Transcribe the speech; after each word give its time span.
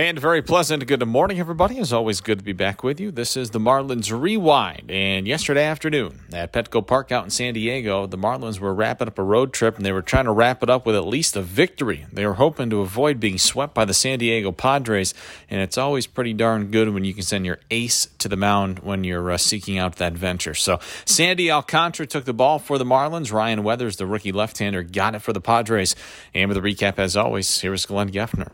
And 0.00 0.18
very 0.18 0.40
pleasant 0.40 0.86
good 0.86 1.06
morning, 1.06 1.40
everybody. 1.40 1.76
It's 1.76 1.92
always 1.92 2.22
good 2.22 2.38
to 2.38 2.44
be 2.44 2.54
back 2.54 2.82
with 2.82 2.98
you. 3.00 3.10
This 3.10 3.36
is 3.36 3.50
the 3.50 3.58
Marlins 3.58 4.10
Rewind. 4.10 4.90
And 4.90 5.28
yesterday 5.28 5.64
afternoon 5.64 6.20
at 6.32 6.54
Petco 6.54 6.86
Park 6.86 7.12
out 7.12 7.24
in 7.24 7.28
San 7.28 7.52
Diego, 7.52 8.06
the 8.06 8.16
Marlins 8.16 8.58
were 8.58 8.72
wrapping 8.72 9.08
up 9.08 9.18
a 9.18 9.22
road 9.22 9.52
trip 9.52 9.76
and 9.76 9.84
they 9.84 9.92
were 9.92 10.00
trying 10.00 10.24
to 10.24 10.32
wrap 10.32 10.62
it 10.62 10.70
up 10.70 10.86
with 10.86 10.96
at 10.96 11.04
least 11.04 11.36
a 11.36 11.42
victory. 11.42 12.06
They 12.10 12.24
were 12.24 12.32
hoping 12.32 12.70
to 12.70 12.80
avoid 12.80 13.20
being 13.20 13.36
swept 13.36 13.74
by 13.74 13.84
the 13.84 13.92
San 13.92 14.18
Diego 14.18 14.52
Padres. 14.52 15.12
And 15.50 15.60
it's 15.60 15.76
always 15.76 16.06
pretty 16.06 16.32
darn 16.32 16.70
good 16.70 16.88
when 16.94 17.04
you 17.04 17.12
can 17.12 17.22
send 17.22 17.44
your 17.44 17.58
ace 17.70 18.06
to 18.20 18.28
the 18.30 18.38
mound 18.38 18.78
when 18.78 19.04
you're 19.04 19.30
uh, 19.30 19.36
seeking 19.36 19.76
out 19.76 19.96
that 19.96 20.14
venture. 20.14 20.54
So 20.54 20.80
Sandy 21.04 21.50
Alcantara 21.50 22.06
took 22.06 22.24
the 22.24 22.32
ball 22.32 22.58
for 22.58 22.78
the 22.78 22.86
Marlins. 22.86 23.34
Ryan 23.34 23.62
Weathers, 23.64 23.98
the 23.98 24.06
rookie 24.06 24.32
left 24.32 24.56
hander, 24.56 24.82
got 24.82 25.14
it 25.14 25.18
for 25.18 25.34
the 25.34 25.42
Padres. 25.42 25.94
And 26.32 26.48
with 26.48 26.56
a 26.56 26.62
recap, 26.62 26.98
as 26.98 27.18
always, 27.18 27.60
here 27.60 27.74
is 27.74 27.84
Glenn 27.84 28.10
Geffner. 28.10 28.52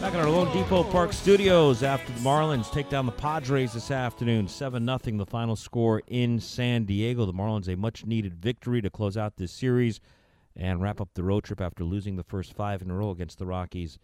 Back 0.00 0.14
in 0.14 0.20
our 0.20 0.26
loanDepot 0.26 0.92
Park 0.92 1.12
studios 1.12 1.82
after 1.82 2.12
the 2.12 2.20
Marlins 2.20 2.70
take 2.70 2.88
down 2.88 3.04
the 3.04 3.10
Padres 3.10 3.72
this 3.72 3.90
afternoon. 3.90 4.46
7 4.46 4.86
0 4.86 4.98
the 5.18 5.26
final 5.26 5.56
score 5.56 6.02
in 6.06 6.38
San 6.38 6.84
Diego. 6.84 7.26
The 7.26 7.32
Marlins 7.32 7.66
a 7.66 7.76
much 7.76 8.06
needed 8.06 8.36
victory 8.36 8.80
to 8.80 8.90
close 8.90 9.16
out 9.16 9.36
this 9.36 9.50
series 9.50 9.98
and 10.54 10.80
wrap 10.80 11.00
up 11.00 11.08
the 11.14 11.24
road 11.24 11.42
trip 11.42 11.60
after 11.60 11.82
losing 11.82 12.14
the 12.14 12.22
first 12.22 12.54
five 12.54 12.80
in 12.80 12.92
a 12.92 12.94
row 12.94 13.10
against 13.10 13.40
the 13.40 13.46
Rockies 13.46 13.98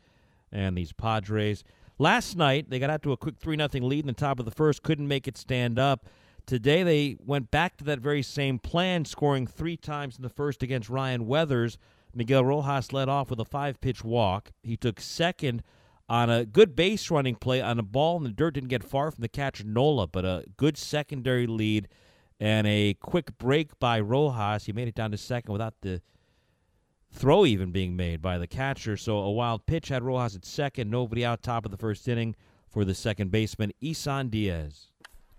and 0.50 0.76
these 0.76 0.92
Padres. 0.92 1.62
Last 1.96 2.36
night, 2.36 2.70
they 2.70 2.80
got 2.80 2.90
out 2.90 3.02
to 3.02 3.12
a 3.12 3.16
quick 3.16 3.38
3 3.38 3.56
0 3.56 3.68
lead 3.86 4.01
in 4.01 4.08
the 4.08 4.14
top 4.14 4.40
of 4.40 4.46
the 4.46 4.51
first, 4.51 4.82
couldn't 4.82 5.06
make 5.06 5.29
it 5.29 5.36
stand 5.36 5.79
up. 5.79 6.06
Today, 6.45 6.82
they 6.82 7.16
went 7.24 7.52
back 7.52 7.76
to 7.76 7.84
that 7.84 8.01
very 8.01 8.23
same 8.23 8.58
plan, 8.58 9.04
scoring 9.04 9.46
three 9.46 9.76
times 9.76 10.16
in 10.16 10.23
the 10.23 10.29
first 10.29 10.60
against 10.64 10.90
Ryan 10.90 11.29
Weathers. 11.29 11.79
Miguel 12.12 12.45
Rojas 12.45 12.92
led 12.92 13.08
off 13.08 13.30
with 13.30 13.38
a 13.38 13.45
five 13.45 13.80
pitch 13.80 14.02
walk. 14.02 14.51
He 14.64 14.76
took 14.76 14.98
second 14.98 15.62
on 16.09 16.30
a 16.30 16.45
good 16.45 16.77
base 16.77 17.10
running 17.10 17.35
play 17.35 17.60
on 17.60 17.79
a 17.79 17.83
ball 17.83 18.16
in 18.19 18.24
the 18.24 18.30
dirt. 18.30 18.55
Didn't 18.55 18.69
get 18.69 18.85
far 18.85 19.10
from 19.10 19.23
the 19.23 19.29
catcher 19.29 19.65
Nola, 19.65 20.07
but 20.07 20.24
a 20.24 20.45
good 20.57 20.77
secondary 20.77 21.47
lead 21.47 21.88
and 22.38 22.66
a 22.66 22.95
quick 22.95 23.38
break 23.38 23.79
by 23.79 24.01
Rojas. 24.01 24.66
He 24.66 24.73
made 24.73 24.88
it 24.88 24.95
down 24.95 25.10
to 25.13 25.16
second 25.16 25.52
without 25.52 25.75
the 25.80 26.02
throw 27.10 27.47
even 27.47 27.71
being 27.71 27.97
made 27.97 28.21
by 28.21 28.38
the 28.38 28.47
catcher. 28.47 28.97
So 28.97 29.19
a 29.19 29.30
wild 29.30 29.66
pitch 29.66 29.88
had 29.88 30.02
Rojas 30.02 30.37
at 30.37 30.45
second. 30.45 30.91
Nobody 30.91 31.25
out 31.25 31.43
top 31.43 31.65
of 31.65 31.71
the 31.71 31.79
first 31.79 32.07
inning 32.09 32.35
for 32.69 32.85
the 32.85 32.95
second 32.95 33.30
baseman, 33.30 33.73
Isan 33.80 34.29
Diaz. 34.29 34.88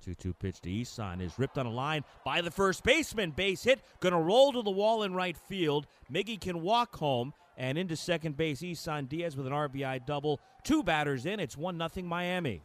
2 0.04 0.14
2 0.14 0.34
pitch 0.34 0.62
to 0.62 0.70
Isan 0.70 1.20
is 1.20 1.38
ripped 1.40 1.58
on 1.58 1.66
a 1.66 1.72
line 1.72 2.04
by 2.24 2.40
the 2.40 2.52
first 2.52 2.84
baseman. 2.84 3.32
Base 3.32 3.64
hit. 3.64 3.82
Going 4.00 4.14
to 4.14 4.20
roll 4.20 4.54
to 4.54 4.62
the 4.62 4.72
wall 4.72 5.02
in 5.04 5.14
right 5.14 5.36
field. 5.36 5.88
Miggy 6.12 6.40
can 6.40 6.62
walk 6.62 6.96
home 6.96 7.34
and 7.58 7.78
into 7.78 7.96
second 7.96 8.38
base. 8.38 8.62
Isan 8.62 9.06
Diaz 9.06 9.36
with 9.36 9.48
an 9.48 9.54
RBI 9.54 10.06
double. 10.06 10.40
Two 10.64 10.84
batters 10.84 11.26
in. 11.26 11.40
It's 11.40 11.58
1 11.58 11.78
0 11.78 12.08
Miami. 12.08 12.62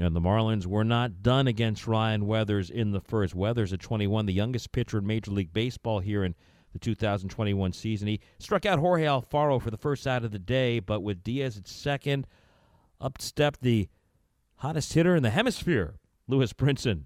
And 0.00 0.14
the 0.14 0.20
Marlins 0.20 0.66
were 0.66 0.84
not 0.84 1.22
done 1.22 1.48
against 1.48 1.88
Ryan 1.88 2.26
Weathers 2.26 2.70
in 2.70 2.92
the 2.92 3.00
first. 3.00 3.34
Weathers 3.34 3.72
at 3.72 3.80
21, 3.80 4.26
the 4.26 4.32
youngest 4.32 4.70
pitcher 4.70 4.98
in 4.98 5.06
Major 5.06 5.32
League 5.32 5.52
Baseball 5.52 5.98
here 5.98 6.22
in 6.22 6.36
the 6.72 6.78
2021 6.78 7.72
season. 7.72 8.06
He 8.06 8.20
struck 8.38 8.64
out 8.64 8.78
Jorge 8.78 9.04
Alfaro 9.04 9.60
for 9.60 9.70
the 9.70 9.76
first 9.76 10.06
out 10.06 10.24
of 10.24 10.30
the 10.30 10.38
day, 10.38 10.78
but 10.78 11.00
with 11.00 11.24
Diaz 11.24 11.56
at 11.56 11.66
second, 11.66 12.26
up 13.00 13.20
stepped 13.20 13.62
the 13.62 13.88
hottest 14.56 14.92
hitter 14.92 15.16
in 15.16 15.22
the 15.22 15.30
hemisphere, 15.30 15.94
Lewis 16.28 16.52
Brinson. 16.52 17.04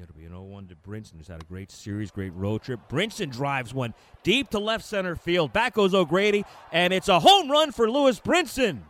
It'll 0.00 0.14
be 0.14 0.26
an 0.26 0.32
0-1 0.32 0.68
to 0.68 0.76
Brinson, 0.76 1.16
who's 1.16 1.28
had 1.28 1.42
a 1.42 1.46
great 1.46 1.72
series, 1.72 2.10
great 2.10 2.32
road 2.34 2.62
trip. 2.62 2.80
Brinson 2.88 3.32
drives 3.32 3.74
one 3.74 3.94
deep 4.22 4.50
to 4.50 4.58
left 4.58 4.84
center 4.84 5.16
field. 5.16 5.52
Back 5.52 5.74
goes 5.74 5.92
O'Grady, 5.92 6.44
and 6.72 6.92
it's 6.92 7.08
a 7.08 7.18
home 7.20 7.50
run 7.50 7.72
for 7.72 7.90
Lewis 7.90 8.20
Brinson. 8.20 8.80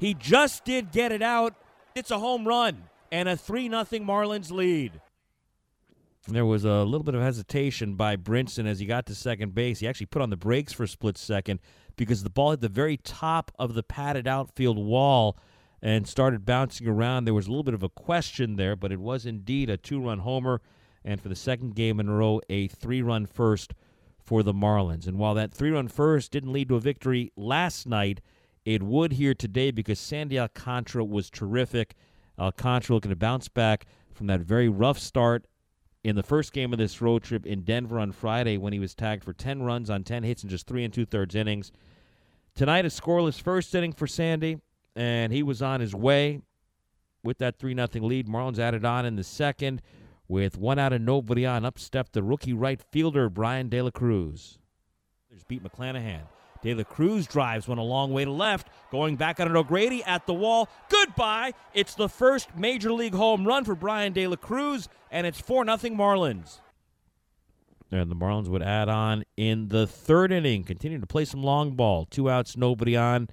He 0.00 0.14
just 0.14 0.64
did 0.64 0.90
get 0.90 1.12
it 1.12 1.22
out. 1.22 1.54
It's 1.94 2.10
a 2.10 2.18
home 2.18 2.48
run 2.48 2.84
and 3.12 3.28
a 3.28 3.36
3 3.36 3.68
0 3.68 3.84
Marlins 4.04 4.50
lead. 4.50 5.00
There 6.26 6.46
was 6.46 6.64
a 6.64 6.84
little 6.84 7.04
bit 7.04 7.14
of 7.14 7.22
hesitation 7.22 7.94
by 7.94 8.16
Brinson 8.16 8.66
as 8.66 8.78
he 8.78 8.86
got 8.86 9.06
to 9.06 9.14
second 9.14 9.54
base. 9.54 9.78
He 9.80 9.88
actually 9.88 10.06
put 10.06 10.22
on 10.22 10.30
the 10.30 10.36
brakes 10.36 10.72
for 10.72 10.84
a 10.84 10.88
split 10.88 11.16
second 11.16 11.60
because 11.96 12.22
the 12.22 12.30
ball 12.30 12.50
hit 12.50 12.60
the 12.60 12.68
very 12.68 12.96
top 12.96 13.50
of 13.58 13.74
the 13.74 13.82
padded 13.82 14.26
outfield 14.26 14.78
wall 14.78 15.36
and 15.82 16.06
started 16.06 16.44
bouncing 16.44 16.86
around. 16.86 17.24
There 17.24 17.34
was 17.34 17.46
a 17.46 17.50
little 17.50 17.64
bit 17.64 17.74
of 17.74 17.82
a 17.82 17.88
question 17.88 18.56
there, 18.56 18.76
but 18.76 18.92
it 18.92 19.00
was 19.00 19.26
indeed 19.26 19.70
a 19.70 19.76
two 19.76 20.00
run 20.00 20.20
homer. 20.20 20.60
And 21.04 21.20
for 21.20 21.28
the 21.28 21.36
second 21.36 21.74
game 21.74 21.98
in 21.98 22.08
a 22.08 22.14
row, 22.14 22.40
a 22.50 22.68
three 22.68 23.02
run 23.02 23.26
first 23.26 23.72
for 24.22 24.42
the 24.42 24.52
Marlins. 24.52 25.06
And 25.06 25.18
while 25.18 25.34
that 25.34 25.52
three 25.52 25.70
run 25.70 25.88
first 25.88 26.30
didn't 26.30 26.52
lead 26.52 26.68
to 26.68 26.76
a 26.76 26.80
victory 26.80 27.32
last 27.36 27.86
night, 27.86 28.20
it 28.64 28.82
would 28.82 29.12
here 29.12 29.34
today 29.34 29.70
because 29.70 29.98
Sandy 29.98 30.38
Alcantara 30.38 31.04
was 31.04 31.30
terrific. 31.30 31.94
Alcantara 32.38 32.94
looking 32.94 33.10
to 33.10 33.16
bounce 33.16 33.48
back 33.48 33.86
from 34.12 34.26
that 34.26 34.40
very 34.40 34.68
rough 34.68 34.98
start 34.98 35.46
in 36.04 36.16
the 36.16 36.22
first 36.22 36.52
game 36.52 36.72
of 36.72 36.78
this 36.78 37.00
road 37.00 37.22
trip 37.22 37.46
in 37.46 37.62
Denver 37.62 37.98
on 37.98 38.12
Friday 38.12 38.56
when 38.58 38.72
he 38.72 38.78
was 38.78 38.94
tagged 38.94 39.24
for 39.24 39.32
10 39.32 39.62
runs 39.62 39.90
on 39.90 40.04
10 40.04 40.22
hits 40.22 40.42
in 40.42 40.48
just 40.48 40.66
three 40.66 40.84
and 40.84 40.92
two 40.92 41.06
thirds 41.06 41.34
innings. 41.34 41.72
Tonight, 42.54 42.84
a 42.84 42.88
scoreless 42.88 43.40
first 43.40 43.74
inning 43.74 43.92
for 43.92 44.06
Sandy 44.06 44.58
and 44.96 45.32
he 45.32 45.42
was 45.42 45.62
on 45.62 45.80
his 45.80 45.94
way 45.94 46.40
with 47.22 47.38
that 47.38 47.58
3 47.58 47.74
0 47.74 47.88
lead. 48.06 48.28
Marlins 48.28 48.58
added 48.58 48.84
on 48.84 49.06
in 49.06 49.16
the 49.16 49.24
second 49.24 49.82
with 50.28 50.56
one 50.56 50.78
out 50.78 50.92
and 50.92 51.04
nobody 51.04 51.44
on. 51.44 51.64
Up 51.64 51.78
stepped 51.78 52.12
the 52.12 52.22
rookie 52.22 52.52
right 52.52 52.80
fielder, 52.90 53.28
Brian 53.28 53.68
De 53.68 53.82
La 53.82 53.90
Cruz. 53.90 54.58
There's 55.28 55.44
beat 55.44 55.62
McClanahan. 55.62 56.22
De 56.62 56.74
La 56.74 56.84
Cruz 56.84 57.26
drives 57.26 57.66
one 57.66 57.78
a 57.78 57.82
long 57.82 58.12
way 58.12 58.24
to 58.24 58.30
left, 58.30 58.68
going 58.90 59.16
back 59.16 59.40
on 59.40 59.48
an 59.48 59.56
O'Grady 59.56 60.04
at 60.04 60.26
the 60.26 60.34
wall. 60.34 60.68
Goodbye. 60.90 61.54
It's 61.72 61.94
the 61.94 62.08
first 62.08 62.54
major 62.56 62.92
league 62.92 63.14
home 63.14 63.46
run 63.46 63.64
for 63.64 63.74
Brian 63.74 64.12
De 64.12 64.26
La 64.26 64.36
Cruz, 64.36 64.88
and 65.10 65.26
it's 65.26 65.40
4 65.40 65.64
0 65.64 65.94
Marlins. 65.96 66.60
And 67.90 68.10
the 68.10 68.16
Marlins 68.16 68.48
would 68.48 68.62
add 68.62 68.88
on 68.88 69.24
in 69.36 69.68
the 69.68 69.86
third 69.86 70.30
inning, 70.30 70.62
continue 70.62 71.00
to 71.00 71.06
play 71.06 71.24
some 71.24 71.42
long 71.42 71.72
ball. 71.72 72.06
Two 72.06 72.30
outs, 72.30 72.56
nobody 72.56 72.96
on 72.96 73.28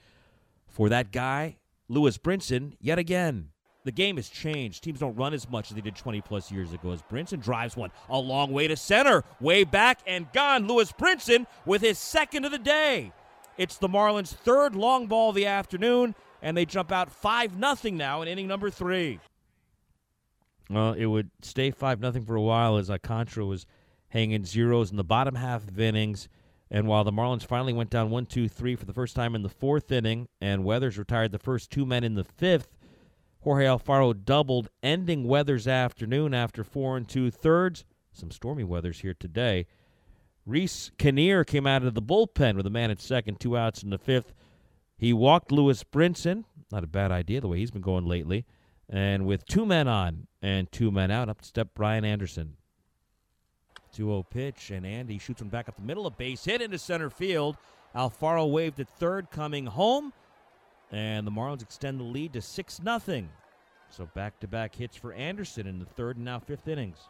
for 0.78 0.90
that 0.90 1.12
guy, 1.12 1.58
Lewis 1.90 2.20
Brinson, 2.20 2.74
yet 2.80 3.00
again. 3.00 3.50
The 3.84 3.92
game 3.92 4.18
has 4.18 4.30
changed. 4.30 4.84
Teams 4.84 5.00
don't 5.00 5.16
run 5.16 5.34
as 5.34 5.50
much 5.50 5.72
as 5.72 5.76
they 5.76 5.82
did 5.82 5.96
20 5.96 6.22
plus 6.22 6.52
years 6.52 6.72
ago. 6.72 6.92
As 6.92 7.02
Brinson 7.02 7.42
drives 7.42 7.76
one 7.76 7.90
a 8.10 8.20
long 8.20 8.52
way 8.52 8.68
to 8.68 8.76
center, 8.76 9.24
way 9.42 9.64
back 9.64 10.02
and 10.06 10.32
gone. 10.34 10.68
Lewis 10.68 10.92
Brinson 10.92 11.48
with 11.66 11.82
his 11.82 11.98
second 11.98 12.46
of 12.46 12.52
the 12.52 12.60
day. 12.60 13.12
It's 13.58 13.78
the 13.78 13.88
Marlins' 13.88 14.36
third 14.36 14.76
long 14.76 15.08
ball 15.08 15.30
of 15.30 15.36
the 15.36 15.48
afternoon, 15.48 16.14
and 16.44 16.56
they 16.56 16.66
jump 16.66 16.92
out 16.92 17.10
5 17.12 17.54
0 17.54 17.96
now 17.96 18.22
in 18.22 18.28
inning 18.28 18.48
number 18.48 18.70
three. 18.70 19.20
Well, 20.70 20.94
it 20.94 21.08
would 21.08 21.32
stay 21.42 21.72
5 21.72 22.02
0 22.02 22.24
for 22.24 22.36
a 22.36 22.42
while 22.42 22.78
as 22.78 22.92
Alcantara 22.92 23.48
was 23.48 23.66
hanging 24.10 24.46
zeros 24.46 24.92
in 24.92 24.98
the 24.98 25.04
bottom 25.04 25.34
half 25.34 25.68
of 25.68 25.80
innings. 25.80 26.30
And 26.70 26.88
while 26.88 27.04
the 27.04 27.12
Marlins 27.12 27.46
finally 27.46 27.74
went 27.74 27.90
down 27.90 28.10
1 28.10 28.26
2 28.26 28.50
3 28.50 28.76
for 28.76 28.86
the 28.86 28.94
first 28.94 29.16
time 29.16 29.36
in 29.36 29.44
the 29.44 29.50
fourth 29.50 29.92
inning, 29.92 30.28
and 30.42 30.66
Weathers 30.66 30.98
retired 30.98 31.32
the 31.32 31.40
first 31.40 31.72
two 31.72 31.86
men 31.86 32.04
in 32.04 32.16
the 32.16 32.24
fifth, 32.24 32.78
Jorge 33.42 33.66
Alfaro 33.66 34.14
doubled, 34.14 34.70
ending 34.84 35.24
Weathers' 35.24 35.68
afternoon 35.68 36.34
after 36.34 36.64
four 36.64 36.98
and 36.98 37.08
two 37.08 37.32
thirds. 37.32 37.86
Some 38.12 38.32
stormy 38.32 38.64
weathers 38.64 39.02
here 39.02 39.14
today. 39.14 39.68
Reiss 40.46 40.92
Knehr 40.98 41.46
came 41.46 41.68
out 41.68 41.84
of 41.84 41.94
the 41.94 42.02
bullpen 42.02 42.56
with 42.56 42.66
a 42.66 42.72
man 42.72 42.90
at 42.90 43.00
second, 43.00 43.40
two 43.40 43.56
outs 43.56 43.84
in 43.84 43.90
the 43.90 43.98
fifth. 43.98 44.34
He 44.98 45.14
walked 45.14 45.52
Lewis 45.52 45.84
Brinson. 45.84 46.46
Not 46.72 46.84
a 46.84 46.88
bad 46.88 47.12
idea 47.12 47.40
the 47.40 47.48
way 47.48 47.60
he's 47.60 47.72
been 47.72 47.82
going 47.82 48.06
lately. 48.06 48.46
And 48.90 49.26
with 49.26 49.46
two 49.46 49.66
men 49.66 49.88
on 49.88 50.28
and 50.42 50.72
two 50.72 50.92
men 50.92 51.12
out, 51.12 51.30
up 51.30 51.44
stepped 51.44 51.76
Brian 51.76 52.06
Anderson. 52.06 52.56
2 53.98 54.06
0 54.06 54.24
pitch, 54.30 54.70
and 54.70 54.86
Andy 54.86 55.18
shoots 55.18 55.42
one 55.42 55.50
back 55.50 55.68
up 55.68 55.76
the 55.76 55.82
middle. 55.82 56.06
A 56.06 56.12
base 56.12 56.46
hit 56.46 56.62
into 56.62 56.78
center 56.78 57.10
field. 57.10 57.58
Alfaro 57.96 58.50
waved 58.50 58.80
at 58.80 58.88
third, 58.88 59.32
coming 59.32 59.66
home, 59.66 60.14
and 60.92 61.26
the 61.26 61.32
Marlins 61.32 61.64
extend 61.64 62.00
the 62.00 62.04
lead 62.04 62.34
to 62.34 62.42
6 62.42 62.82
0. 62.84 63.24
So 63.90 64.06
back 64.14 64.40
to 64.42 64.48
back 64.48 64.76
hits 64.76 64.96
for 64.96 65.14
Anderson 65.14 65.66
in 65.66 65.80
the 65.80 65.86
third 65.86 66.18
and 66.18 66.26
now 66.26 66.38
fifth 66.38 66.68
innings. 66.68 67.10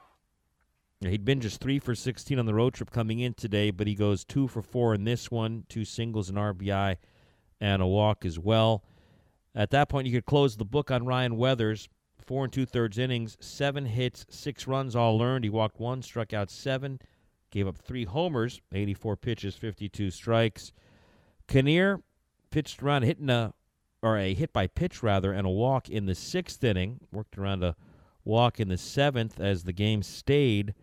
He'd 1.01 1.25
been 1.25 1.41
just 1.41 1.59
three 1.59 1.77
for 1.77 1.93
16 1.93 2.39
on 2.39 2.45
the 2.45 2.53
road 2.53 2.73
trip 2.73 2.89
coming 2.89 3.19
in 3.19 3.33
today, 3.33 3.69
but 3.69 3.85
he 3.85 3.93
goes 3.93 4.23
two 4.23 4.47
for 4.47 4.61
four 4.61 4.93
in 4.93 5.03
this 5.03 5.29
one, 5.29 5.65
two 5.67 5.83
singles, 5.83 6.29
and 6.29 6.37
RBI, 6.37 6.95
and 7.59 7.81
a 7.81 7.85
walk 7.85 8.25
as 8.25 8.39
well. 8.39 8.83
At 9.53 9.71
that 9.71 9.89
point, 9.89 10.07
you 10.07 10.13
could 10.13 10.25
close 10.25 10.55
the 10.55 10.65
book 10.65 10.89
on 10.89 11.05
Ryan 11.05 11.35
Weathers 11.35 11.89
four 12.27 12.43
and 12.43 12.53
two 12.53 12.65
thirds 12.65 12.97
innings, 12.97 13.37
seven 13.39 13.85
hits, 13.85 14.25
six 14.29 14.67
runs 14.67 14.95
all 14.95 15.21
earned. 15.21 15.45
He 15.45 15.49
walked 15.49 15.79
one, 15.79 16.01
struck 16.01 16.33
out 16.33 16.51
seven, 16.51 16.99
gave 17.49 17.67
up 17.67 17.77
three 17.77 18.03
homers, 18.03 18.61
84 18.73 19.15
pitches, 19.15 19.55
52 19.55 20.11
strikes. 20.11 20.73
Knehr 21.47 22.03
pitched 22.51 22.83
around 22.83 23.03
hitting 23.03 23.29
a 23.29 23.53
or 24.03 24.17
a 24.17 24.33
hit 24.33 24.53
by 24.53 24.67
pitch 24.67 25.01
rather 25.01 25.31
and 25.31 25.47
a 25.47 25.49
walk 25.49 25.89
in 25.89 26.05
the 26.05 26.13
sixth 26.13 26.63
inning. 26.63 26.99
Worked 27.11 27.37
around 27.37 27.63
a 27.63 27.75
walk 28.25 28.59
in 28.59 28.67
the 28.67 28.77
seventh 28.77 29.39
as 29.39 29.63
the 29.63 29.73
game 29.73 30.03
stayed 30.03 30.75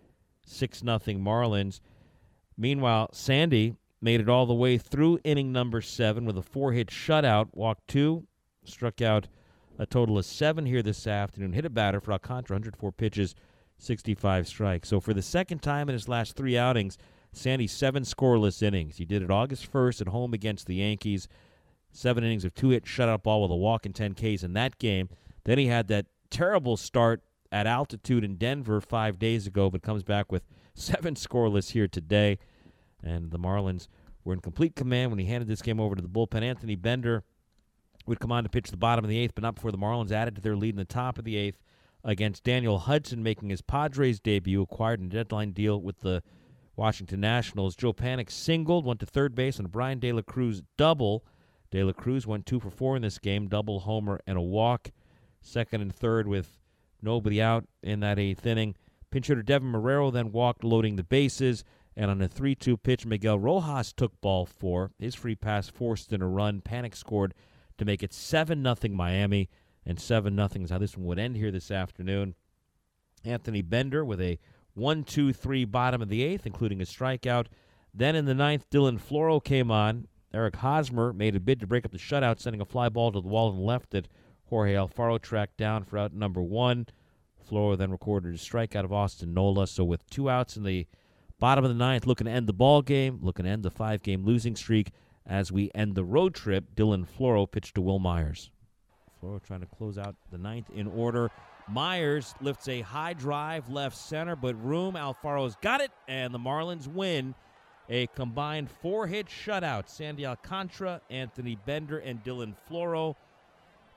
six 0.46 0.82
nothing 0.82 1.20
Marlins. 1.20 1.80
Meanwhile, 2.56 3.10
Sandy 3.12 3.76
made 4.00 4.20
it 4.20 4.28
all 4.28 4.46
the 4.46 4.54
way 4.54 4.78
through 4.78 5.20
inning 5.24 5.52
number 5.52 5.80
seven 5.80 6.24
with 6.24 6.38
a 6.38 6.42
four 6.42 6.72
hit 6.72 6.88
shutout. 6.88 7.48
Walked 7.52 7.86
two, 7.86 8.26
struck 8.64 9.02
out 9.02 9.28
a 9.78 9.86
total 9.86 10.18
of 10.18 10.24
seven 10.24 10.66
here 10.66 10.82
this 10.82 11.06
afternoon. 11.06 11.52
Hit 11.52 11.64
a 11.64 11.70
batter 11.70 12.00
for 12.00 12.12
Alcantara, 12.12 12.56
104 12.56 12.92
pitches, 12.92 13.34
65 13.78 14.46
strikes. 14.46 14.88
So 14.88 15.00
for 15.00 15.14
the 15.14 15.22
second 15.22 15.62
time 15.62 15.88
in 15.88 15.94
his 15.94 16.08
last 16.08 16.36
three 16.36 16.56
outings, 16.56 16.96
Sandy 17.32 17.66
seven 17.66 18.04
scoreless 18.04 18.62
innings. 18.62 18.96
He 18.96 19.04
did 19.04 19.22
it 19.22 19.30
August 19.30 19.70
1st 19.70 20.02
at 20.02 20.08
home 20.08 20.32
against 20.34 20.66
the 20.66 20.76
Yankees. 20.76 21.28
Seven 21.90 22.24
innings 22.24 22.44
of 22.44 22.54
two 22.54 22.70
hit 22.70 22.84
shutout 22.84 23.22
ball 23.22 23.42
with 23.42 23.50
a 23.50 23.56
walk 23.56 23.86
and 23.86 23.94
10 23.94 24.14
Ks 24.14 24.42
in 24.42 24.52
that 24.54 24.78
game. 24.78 25.08
Then 25.44 25.58
he 25.58 25.66
had 25.66 25.88
that 25.88 26.06
terrible 26.30 26.76
start 26.76 27.22
at 27.52 27.66
altitude 27.66 28.24
in 28.24 28.36
Denver 28.36 28.80
five 28.80 29.18
days 29.18 29.46
ago, 29.46 29.70
but 29.70 29.82
comes 29.82 30.02
back 30.02 30.30
with 30.30 30.44
seven 30.74 31.14
scoreless 31.14 31.70
here 31.70 31.88
today. 31.88 32.38
And 33.02 33.30
the 33.30 33.38
Marlins 33.38 33.88
were 34.24 34.32
in 34.32 34.40
complete 34.40 34.74
command 34.74 35.10
when 35.10 35.18
he 35.18 35.26
handed 35.26 35.48
this 35.48 35.62
game 35.62 35.78
over 35.78 35.94
to 35.94 36.02
the 36.02 36.08
bullpen. 36.08 36.42
Anthony 36.42 36.74
Bender 36.74 37.22
would 38.06 38.20
come 38.20 38.32
on 38.32 38.42
to 38.42 38.48
pitch 38.48 38.70
the 38.70 38.76
bottom 38.76 39.04
of 39.04 39.08
the 39.08 39.18
eighth, 39.18 39.34
but 39.34 39.42
not 39.42 39.54
before 39.54 39.72
the 39.72 39.78
Marlins 39.78 40.12
added 40.12 40.34
to 40.36 40.40
their 40.40 40.56
lead 40.56 40.74
in 40.74 40.78
the 40.78 40.84
top 40.84 41.18
of 41.18 41.24
the 41.24 41.36
eighth 41.36 41.62
against 42.04 42.44
Daniel 42.44 42.78
Hudson, 42.78 43.22
making 43.22 43.48
his 43.48 43.62
Padres 43.62 44.20
debut, 44.20 44.62
acquired 44.62 45.00
in 45.00 45.06
a 45.06 45.10
deadline 45.10 45.52
deal 45.52 45.80
with 45.80 46.00
the 46.00 46.22
Washington 46.76 47.20
Nationals. 47.20 47.76
Joe 47.76 47.92
Panik 47.92 48.30
singled, 48.30 48.84
went 48.84 49.00
to 49.00 49.06
third 49.06 49.34
base 49.34 49.58
on 49.58 49.66
Brian 49.66 49.98
De 49.98 50.12
La 50.12 50.22
Cruz 50.22 50.62
double. 50.76 51.24
De 51.70 51.82
La 51.82 51.92
Cruz 51.92 52.26
went 52.26 52.46
two 52.46 52.60
for 52.60 52.70
four 52.70 52.96
in 52.96 53.02
this 53.02 53.18
game, 53.18 53.48
double 53.48 53.80
homer 53.80 54.20
and 54.26 54.36
a 54.36 54.42
walk. 54.42 54.90
Second 55.40 55.80
and 55.80 55.94
third 55.94 56.26
with 56.26 56.58
nobody 57.02 57.40
out 57.40 57.66
in 57.82 58.00
that 58.00 58.18
eighth 58.18 58.46
inning. 58.46 58.74
Pinch 59.10 59.28
hitter 59.28 59.42
Deven 59.42 59.72
Marrero 59.72 60.12
then 60.12 60.32
walked, 60.32 60.64
loading 60.64 60.96
the 60.96 61.04
bases. 61.04 61.64
And 61.96 62.10
on 62.10 62.20
a 62.20 62.26
3 62.26 62.56
2 62.56 62.76
pitch, 62.76 63.06
Miguel 63.06 63.38
Rojas 63.38 63.92
took 63.92 64.20
ball 64.20 64.46
four. 64.46 64.90
His 64.98 65.14
free 65.14 65.36
pass 65.36 65.68
forced 65.68 66.12
in 66.12 66.22
a 66.22 66.26
run. 66.26 66.60
Panik 66.60 66.96
scored 66.96 67.34
to 67.78 67.84
make 67.84 68.02
it 68.02 68.12
7 68.12 68.62
nothing 68.62 68.94
Miami. 68.94 69.48
And 69.86 70.00
7 70.00 70.34
0 70.34 70.48
is 70.64 70.70
how 70.70 70.78
this 70.78 70.96
one 70.96 71.06
would 71.06 71.18
end 71.18 71.36
here 71.36 71.50
this 71.50 71.70
afternoon. 71.70 72.34
Anthony 73.24 73.62
Bender 73.62 74.04
with 74.04 74.20
a 74.20 74.38
1 74.74 75.04
2 75.04 75.32
3 75.32 75.64
bottom 75.66 76.02
of 76.02 76.08
the 76.08 76.22
eighth, 76.22 76.46
including 76.46 76.80
a 76.80 76.84
strikeout. 76.84 77.46
Then 77.92 78.16
in 78.16 78.24
the 78.24 78.34
ninth, 78.34 78.68
Dylan 78.70 79.00
Floro 79.00 79.42
came 79.42 79.70
on. 79.70 80.08
Eric 80.32 80.56
Hosmer 80.56 81.12
made 81.12 81.36
a 81.36 81.40
bid 81.40 81.60
to 81.60 81.66
break 81.66 81.84
up 81.84 81.92
the 81.92 81.98
shutout, 81.98 82.40
sending 82.40 82.60
a 82.60 82.64
fly 82.64 82.88
ball 82.88 83.12
to 83.12 83.20
the 83.20 83.28
wall 83.28 83.50
and 83.50 83.60
left 83.60 83.90
that 83.90 84.08
Jorge 84.46 84.74
Alfaro 84.74 85.20
tracked 85.20 85.56
down 85.56 85.84
for 85.84 85.98
out 85.98 86.12
number 86.12 86.42
one. 86.42 86.86
Floro 87.48 87.76
then 87.76 87.92
recorded 87.92 88.34
a 88.34 88.38
strikeout 88.38 88.84
of 88.84 88.92
Austin 88.92 89.32
Nola. 89.32 89.66
So 89.66 89.84
with 89.84 90.08
two 90.10 90.28
outs 90.28 90.56
in 90.56 90.64
the 90.64 90.86
bottom 91.38 91.64
of 91.64 91.70
the 91.70 91.76
ninth, 91.76 92.06
looking 92.06 92.24
to 92.24 92.32
end 92.32 92.46
the 92.46 92.52
ball 92.52 92.82
game, 92.82 93.20
looking 93.22 93.44
to 93.44 93.50
end 93.50 93.62
the 93.62 93.70
five-game 93.70 94.24
losing 94.24 94.56
streak 94.56 94.90
as 95.26 95.50
we 95.50 95.70
end 95.74 95.94
the 95.94 96.04
road 96.04 96.34
trip. 96.34 96.74
Dylan 96.74 97.06
Floro 97.06 97.50
pitched 97.50 97.74
to 97.76 97.80
Wil 97.80 97.98
Myers. 97.98 98.50
Floro 99.22 99.42
trying 99.42 99.60
to 99.60 99.66
close 99.66 99.98
out 99.98 100.16
the 100.30 100.38
ninth 100.38 100.70
in 100.74 100.86
order. 100.86 101.30
Myers 101.68 102.34
lifts 102.40 102.68
a 102.68 102.82
high 102.82 103.14
drive 103.14 103.70
left 103.70 103.96
center, 103.96 104.36
but 104.36 104.54
room. 104.62 104.94
Alfaro's 104.94 105.56
got 105.62 105.80
it, 105.80 105.90
and 106.08 106.34
the 106.34 106.38
Marlins 106.38 106.86
win 106.86 107.34
a 107.88 108.06
combined 108.08 108.70
four 108.70 109.06
hit 109.06 109.28
shutout. 109.28 109.88
Sandy 109.88 110.26
Alcantara, 110.26 111.00
Anthony 111.10 111.56
Bender, 111.66 111.98
and 111.98 112.22
Dylan 112.22 112.54
Floro. 112.68 113.14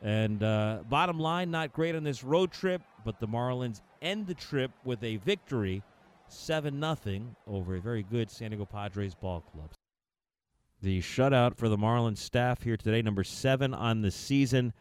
And 0.02 0.44
uh, 0.44 0.80
bottom 0.90 1.20
line, 1.20 1.52
not 1.52 1.74
great 1.74 1.96
on 1.96 2.04
this 2.04 2.24
road 2.24 2.52
trip, 2.52 2.82
but 3.04 3.20
the 3.20 3.28
Marlins 3.28 3.82
end 4.02 4.28
the 4.28 4.34
trip 4.34 4.72
with 4.86 5.04
a 5.04 5.18
victory, 5.18 5.82
7 6.28 6.80
0 6.80 7.24
over 7.48 7.76
a 7.76 7.82
very 7.82 8.04
good 8.04 8.30
San 8.30 8.52
Diego 8.52 8.66
Padres 8.66 9.16
ball 9.16 9.42
club. 9.42 9.72
The 10.80 11.02
shutout 11.02 11.56
for 11.56 11.70
the 11.70 11.78
Marlins 11.78 12.20
staff 12.20 12.62
here 12.62 12.78
today, 12.78 13.02
number 13.02 13.24
seven 13.24 13.74
on 13.74 14.02
the 14.02 14.12
season, 14.12 14.74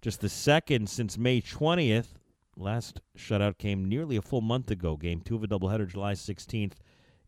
just 0.00 0.22
the 0.22 0.30
second 0.30 0.88
since 0.88 1.18
May 1.18 1.42
20th. 1.42 2.14
Last 2.56 3.02
shutout 3.18 3.58
came 3.58 3.84
nearly 3.84 4.16
a 4.16 4.22
full 4.22 4.40
month 4.40 4.70
ago. 4.70 4.96
Game 4.96 5.20
two 5.20 5.36
of 5.36 5.44
a 5.44 5.46
doubleheader, 5.46 5.86
July 5.86 6.14
16th 6.14 6.72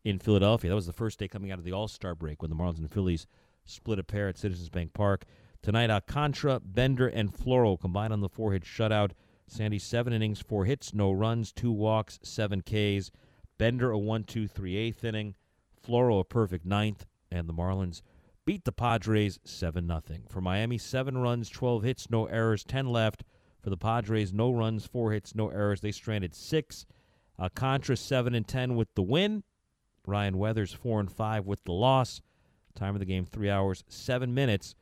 in 0.03 0.17
Philadelphia. 0.17 0.69
That 0.69 0.75
was 0.75 0.87
the 0.87 0.93
first 0.93 1.19
day 1.19 1.27
coming 1.27 1.51
out 1.51 1.59
of 1.59 1.65
the 1.65 1.71
All 1.71 1.87
Star 1.87 2.15
break 2.15 2.41
when 2.41 2.49
the 2.49 2.55
Marlins 2.55 2.79
and 2.79 2.91
Phillies 2.91 3.27
split 3.63 3.99
a 3.99 4.03
pair 4.03 4.27
at 4.27 4.39
Citizens 4.39 4.69
Bank 4.69 4.93
Park. 4.93 5.25
Tonight, 5.61 5.91
Alcantara, 5.91 6.59
Bender, 6.61 7.07
and 7.07 7.31
Floro 7.31 7.79
combined 7.79 8.11
on 8.11 8.21
the 8.21 8.29
four 8.29 8.53
hit 8.53 8.63
shutout. 8.63 9.11
Sandy, 9.45 9.77
seven 9.77 10.13
innings, 10.13 10.41
four 10.41 10.65
hits, 10.65 10.95
no 10.95 11.11
runs, 11.11 11.51
two 11.51 11.71
walks, 11.71 12.17
seven 12.23 12.61
Ks. 12.61 13.11
Bender, 13.59 13.91
a 13.91 13.99
1 13.99 14.23
2 14.23 14.47
3 14.47 14.75
eighth 14.77 15.03
inning. 15.03 15.35
Floro, 15.85 16.19
a 16.19 16.23
perfect 16.23 16.65
ninth. 16.65 17.05
And 17.31 17.47
the 17.47 17.53
Marlins 17.53 18.01
beat 18.45 18.63
the 18.65 18.71
Padres 18.71 19.39
7 19.43 19.87
0. 19.87 20.01
For 20.27 20.41
Miami, 20.41 20.77
seven 20.77 21.17
runs, 21.17 21.49
12 21.49 21.83
hits, 21.83 22.09
no 22.09 22.25
errors, 22.25 22.63
10 22.63 22.87
left. 22.87 23.23
For 23.61 23.69
the 23.69 23.77
Padres, 23.77 24.33
no 24.33 24.51
runs, 24.51 24.85
four 24.85 25.11
hits, 25.11 25.35
no 25.35 25.49
errors. 25.49 25.81
They 25.81 25.91
stranded 25.91 26.33
six. 26.33 26.85
Uh, 27.37 27.43
Alcantara, 27.43 27.97
7 27.97 28.33
and 28.33 28.47
10 28.47 28.75
with 28.75 28.93
the 28.95 29.01
win. 29.01 29.43
Ryan 30.05 30.37
Weathers, 30.37 30.73
4 30.73 31.01
and 31.01 31.11
5 31.11 31.45
with 31.45 31.63
the 31.65 31.73
loss. 31.73 32.21
Time 32.75 32.95
of 32.95 32.99
the 32.99 33.05
game, 33.05 33.25
3 33.25 33.49
hours, 33.49 33.83
7 33.87 34.33
minutes. 34.33 34.75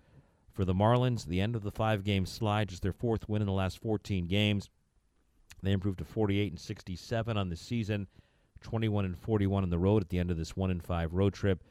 For 0.58 0.66
the 0.66 0.74
Marlins, 0.74 1.26
the 1.26 1.40
end 1.40 1.56
of 1.56 1.62
the 1.62 1.70
five 1.70 2.04
game 2.04 2.26
slide, 2.26 2.70
just 2.70 2.82
their 2.82 2.92
fourth 2.92 3.30
win 3.30 3.44
in 3.44 3.46
the 3.46 3.52
last 3.52 3.78
14 3.78 4.26
games. 4.26 4.72
They 5.62 5.72
improved 5.72 6.00
to 6.00 6.04
48 6.04 6.54
and 6.54 6.60
67 6.60 7.38
on 7.38 7.50
the 7.50 7.56
season, 7.56 8.08
21 8.62 9.06
and 9.06 9.20
41 9.20 9.62
on 9.62 9.70
the 9.70 9.78
road 9.78 10.02
at 10.02 10.10
the 10.10 10.18
end 10.18 10.32
of 10.32 10.38
this 10.38 10.58
1 10.58 10.72
and 10.72 10.84
5 10.84 11.14
road 11.14 11.36
trip. 11.36 11.64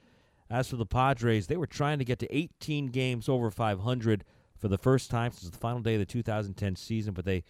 As 0.48 0.68
for 0.68 0.76
the 0.76 0.86
Padres, 0.86 1.46
they 1.46 1.56
were 1.56 1.66
trying 1.66 1.98
to 1.98 2.04
get 2.04 2.18
to 2.20 2.36
18 2.36 2.86
games 2.86 3.28
over 3.28 3.50
500 3.50 4.24
for 4.58 4.68
the 4.68 4.78
first 4.78 5.10
time 5.10 5.32
since 5.32 5.50
the 5.50 5.58
final 5.58 5.80
day 5.80 5.94
of 5.94 6.00
the 6.00 6.06
2010 6.06 6.76
season, 6.76 7.14
but 7.14 7.24
they 7.24 7.44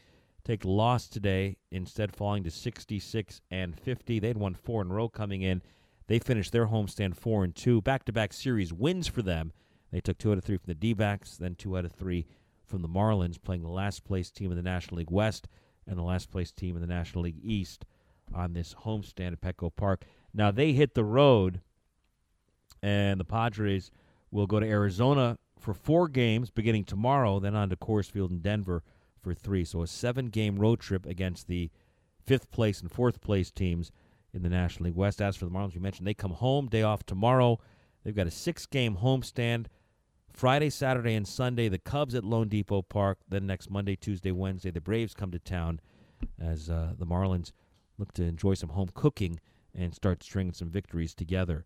take 0.44 0.64
loss 0.64 1.08
today, 1.08 1.56
instead 1.70 2.14
falling 2.14 2.44
to 2.44 2.50
66 2.50 3.40
and 3.50 3.78
50. 3.78 4.18
They'd 4.18 4.36
won 4.36 4.54
four 4.54 4.82
in 4.82 4.90
a 4.90 4.94
row 4.94 5.08
coming 5.08 5.42
in. 5.42 5.62
They 6.06 6.18
finished 6.18 6.52
their 6.52 6.68
homestand 6.68 7.16
4 7.16 7.44
and 7.44 7.54
2. 7.54 7.82
Back 7.82 8.04
to 8.04 8.12
back 8.12 8.32
series 8.32 8.72
wins 8.72 9.08
for 9.08 9.22
them 9.22 9.52
they 9.90 10.00
took 10.00 10.18
two 10.18 10.32
out 10.32 10.38
of 10.38 10.44
three 10.44 10.56
from 10.56 10.66
the 10.66 10.74
D 10.74 10.92
backs, 10.92 11.36
then 11.36 11.54
two 11.54 11.78
out 11.78 11.84
of 11.84 11.92
three 11.92 12.26
from 12.64 12.82
the 12.82 12.88
Marlins, 12.88 13.40
playing 13.40 13.62
the 13.62 13.68
last 13.68 14.04
place 14.04 14.30
team 14.30 14.50
in 14.50 14.56
the 14.56 14.62
National 14.62 14.98
League 14.98 15.10
West 15.10 15.48
and 15.86 15.96
the 15.96 16.02
last 16.02 16.30
place 16.30 16.50
team 16.50 16.74
in 16.74 16.82
the 16.82 16.88
National 16.88 17.24
League 17.24 17.40
East 17.42 17.84
on 18.34 18.52
this 18.52 18.74
homestand 18.74 19.32
at 19.32 19.40
Petco 19.40 19.70
Park. 19.74 20.04
Now 20.34 20.50
they 20.50 20.72
hit 20.72 20.94
the 20.94 21.04
road, 21.04 21.60
and 22.82 23.18
the 23.18 23.24
Padres 23.24 23.90
will 24.30 24.46
go 24.46 24.60
to 24.60 24.66
Arizona 24.66 25.38
for 25.58 25.74
four 25.74 26.08
games 26.08 26.50
beginning 26.50 26.84
tomorrow, 26.84 27.40
then 27.40 27.54
on 27.54 27.70
to 27.70 27.76
Coors 27.76 28.10
Field 28.10 28.30
in 28.30 28.40
Denver 28.40 28.82
for 29.20 29.34
three. 29.34 29.64
So 29.64 29.82
a 29.82 29.86
seven 29.86 30.26
game 30.26 30.56
road 30.56 30.80
trip 30.80 31.06
against 31.06 31.48
the 31.48 31.70
fifth 32.24 32.50
place 32.50 32.80
and 32.80 32.90
fourth 32.90 33.20
place 33.20 33.50
teams 33.50 33.90
in 34.32 34.42
the 34.42 34.48
National 34.48 34.86
League 34.86 34.96
West. 34.96 35.22
As 35.22 35.36
for 35.36 35.46
the 35.46 35.50
Marlins, 35.50 35.74
we 35.74 35.80
mentioned 35.80 36.06
they 36.06 36.14
come 36.14 36.32
home, 36.32 36.68
day 36.68 36.82
off 36.82 37.04
tomorrow. 37.04 37.58
They've 38.04 38.14
got 38.14 38.26
a 38.26 38.32
six 38.32 38.66
game 38.66 38.96
homestand 38.96 39.66
Friday, 40.32 40.68
Saturday, 40.68 41.14
and 41.14 41.26
Sunday, 41.26 41.68
the 41.68 41.78
Cubs 41.78 42.14
at 42.14 42.22
loanDepot 42.22 42.90
Park. 42.90 43.18
Then 43.26 43.46
next 43.46 43.70
Monday, 43.70 43.96
Tuesday, 43.96 44.32
Wednesday, 44.32 44.70
the 44.70 44.82
Braves 44.82 45.14
come 45.14 45.30
to 45.30 45.38
town 45.38 45.80
as 46.38 46.68
uh, 46.68 46.92
the 46.98 47.06
Marlins 47.06 47.52
look 47.96 48.12
to 48.12 48.24
enjoy 48.24 48.54
some 48.54 48.68
home 48.70 48.90
cooking 48.92 49.40
and 49.74 49.94
start 49.94 50.22
stringing 50.22 50.52
some 50.52 50.68
victories 50.68 51.14
together. 51.14 51.64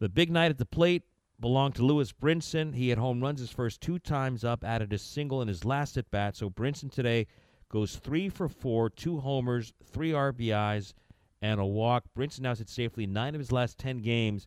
The 0.00 0.08
big 0.08 0.30
night 0.30 0.50
at 0.50 0.56
the 0.56 0.64
plate 0.64 1.02
belonged 1.38 1.74
to 1.74 1.84
Lewis 1.84 2.10
Brinson. 2.10 2.74
He 2.74 2.88
had 2.88 2.96
home 2.96 3.20
runs 3.20 3.38
his 3.38 3.50
first 3.50 3.82
two 3.82 3.98
times 3.98 4.44
up, 4.44 4.64
added 4.64 4.94
a 4.94 4.98
single 4.98 5.42
in 5.42 5.48
his 5.48 5.66
last 5.66 5.98
at 5.98 6.10
bat. 6.10 6.34
So 6.36 6.48
Brinson 6.48 6.90
today 6.90 7.26
goes 7.68 7.96
three 7.96 8.30
for 8.30 8.48
four, 8.48 8.88
two 8.88 9.20
homers, 9.20 9.74
three 9.84 10.12
RBIs, 10.12 10.94
and 11.42 11.60
a 11.60 11.66
walk. 11.66 12.04
Brinson 12.16 12.40
now 12.40 12.54
sits 12.54 12.72
safely 12.72 13.06
nine 13.06 13.34
of 13.34 13.40
his 13.40 13.52
last 13.52 13.76
ten 13.76 13.98
games, 13.98 14.46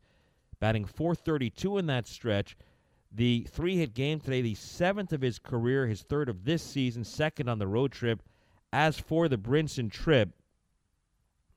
batting 0.59 0.85
432 0.85 1.77
in 1.77 1.85
that 1.85 2.07
stretch. 2.07 2.57
The 3.11 3.45
three 3.47 3.77
hit 3.77 3.93
game 3.93 4.19
today, 4.19 4.41
the 4.41 4.55
seventh 4.55 5.13
of 5.13 5.21
his 5.21 5.37
career, 5.37 5.85
his 5.85 6.01
third 6.01 6.29
of 6.29 6.45
this 6.45 6.63
season, 6.63 7.03
second 7.03 7.47
on 7.47 7.59
the 7.59 7.67
road 7.67 7.91
trip. 7.91 8.23
As 8.71 8.97
for 8.97 9.27
the 9.29 9.37
Brinson 9.37 9.91
trip, 9.91 10.29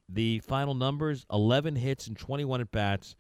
the 0.07 0.41
final 0.41 0.75
numbers 0.75 1.25
11 1.33 1.77
hits 1.77 2.07
and 2.07 2.19
21 2.19 2.61
at 2.61 2.71
bats, 2.71 3.17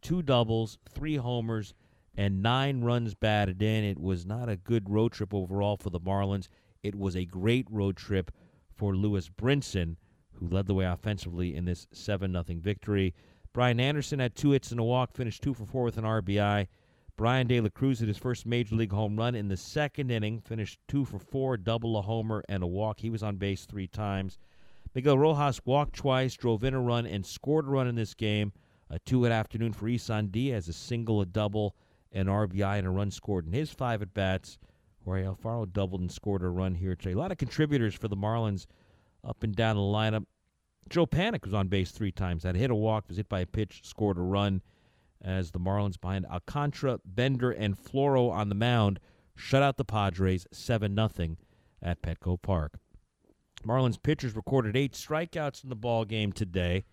two 0.00 0.22
doubles, 0.22 0.78
three 0.88 1.16
homers, 1.16 1.74
and 2.16 2.42
nine 2.42 2.82
runs 2.82 3.14
batted 3.14 3.62
in. 3.62 3.84
It 3.84 3.98
was 3.98 4.26
not 4.26 4.48
a 4.48 4.56
good 4.56 4.90
road 4.90 5.12
trip 5.12 5.32
overall 5.32 5.76
for 5.76 5.90
the 5.90 6.00
Marlins. 6.00 6.48
It 6.82 6.94
was 6.94 7.16
a 7.16 7.24
great 7.24 7.66
road 7.70 7.96
trip 7.96 8.30
for 8.74 8.96
Lewis 8.96 9.28
Brinson, 9.28 9.96
who 10.32 10.48
led 10.48 10.66
the 10.66 10.74
way 10.74 10.84
offensively 10.84 11.54
in 11.54 11.64
this 11.64 11.86
7 11.92 12.32
0 12.32 12.44
victory. 12.60 13.14
Brian 13.52 13.80
Anderson 13.80 14.20
had 14.20 14.36
two 14.36 14.52
hits 14.52 14.70
and 14.70 14.80
a 14.80 14.84
walk, 14.84 15.14
finished 15.14 15.42
two 15.42 15.54
for 15.54 15.66
four 15.66 15.84
with 15.84 15.98
an 15.98 16.04
RBI. 16.04 16.68
Brian 17.16 17.48
De 17.48 17.60
La 17.60 17.68
Cruz 17.68 17.98
hit 17.98 18.06
his 18.06 18.16
first 18.16 18.46
major 18.46 18.76
league 18.76 18.92
home 18.92 19.16
run 19.16 19.34
in 19.34 19.48
the 19.48 19.56
second 19.56 20.10
inning, 20.10 20.40
finished 20.40 20.78
two 20.86 21.04
for 21.04 21.18
four, 21.18 21.56
double 21.56 21.96
a 21.96 22.02
homer 22.02 22.44
and 22.48 22.62
a 22.62 22.66
walk. 22.66 23.00
He 23.00 23.10
was 23.10 23.24
on 23.24 23.36
base 23.36 23.64
three 23.64 23.88
times. 23.88 24.38
Miguel 24.94 25.18
Rojas 25.18 25.60
walked 25.64 25.96
twice, 25.96 26.34
drove 26.34 26.62
in 26.62 26.74
a 26.74 26.80
run, 26.80 27.06
and 27.06 27.26
scored 27.26 27.66
a 27.66 27.70
run 27.70 27.88
in 27.88 27.96
this 27.96 28.14
game. 28.14 28.52
A 28.90 28.98
two 29.00 29.26
at 29.26 29.32
afternoon 29.32 29.72
for 29.72 29.88
Isan 29.88 30.28
Diaz, 30.28 30.68
a 30.68 30.72
single, 30.72 31.20
a 31.20 31.26
double, 31.26 31.76
an 32.12 32.26
RBI, 32.26 32.78
and 32.78 32.86
a 32.86 32.90
run 32.90 33.10
scored 33.10 33.46
in 33.46 33.52
his 33.52 33.70
five 33.70 34.00
at 34.02 34.14
bats. 34.14 34.58
Jorge 35.04 35.24
Alfaro 35.24 35.70
doubled 35.70 36.00
and 36.00 36.10
scored 36.10 36.42
a 36.42 36.48
run 36.48 36.74
here 36.74 36.94
today. 36.94 37.12
A 37.12 37.18
lot 37.18 37.32
of 37.32 37.38
contributors 37.38 37.94
for 37.94 38.08
the 38.08 38.16
Marlins 38.16 38.66
up 39.24 39.42
and 39.42 39.54
down 39.54 39.76
the 39.76 39.82
lineup. 39.82 40.24
Joe 40.88 41.06
Panik 41.06 41.44
was 41.44 41.54
on 41.54 41.68
base 41.68 41.90
three 41.90 42.12
times. 42.12 42.44
Had 42.44 42.56
hit 42.56 42.70
a 42.70 42.74
walk, 42.74 43.08
was 43.08 43.18
hit 43.18 43.28
by 43.28 43.40
a 43.40 43.46
pitch, 43.46 43.82
scored 43.84 44.18
a 44.18 44.22
run. 44.22 44.62
As 45.20 45.50
the 45.50 45.58
Marlins 45.58 46.00
behind 46.00 46.26
Alcantara, 46.26 47.00
Bender, 47.04 47.50
and 47.50 47.76
Floro 47.76 48.30
on 48.30 48.48
the 48.48 48.54
mound 48.54 49.00
shut 49.34 49.62
out 49.62 49.76
the 49.76 49.84
Padres 49.84 50.46
seven 50.52 50.94
0 50.94 51.36
at 51.82 52.02
Petco 52.02 52.40
Park. 52.40 52.78
Marlins 53.66 54.00
pitchers 54.00 54.36
recorded 54.36 54.76
eight 54.76 54.92
strikeouts 54.92 55.64
in 55.64 55.70
the 55.70 55.76
ball 55.76 56.04
game 56.04 56.32
today. 56.32 56.84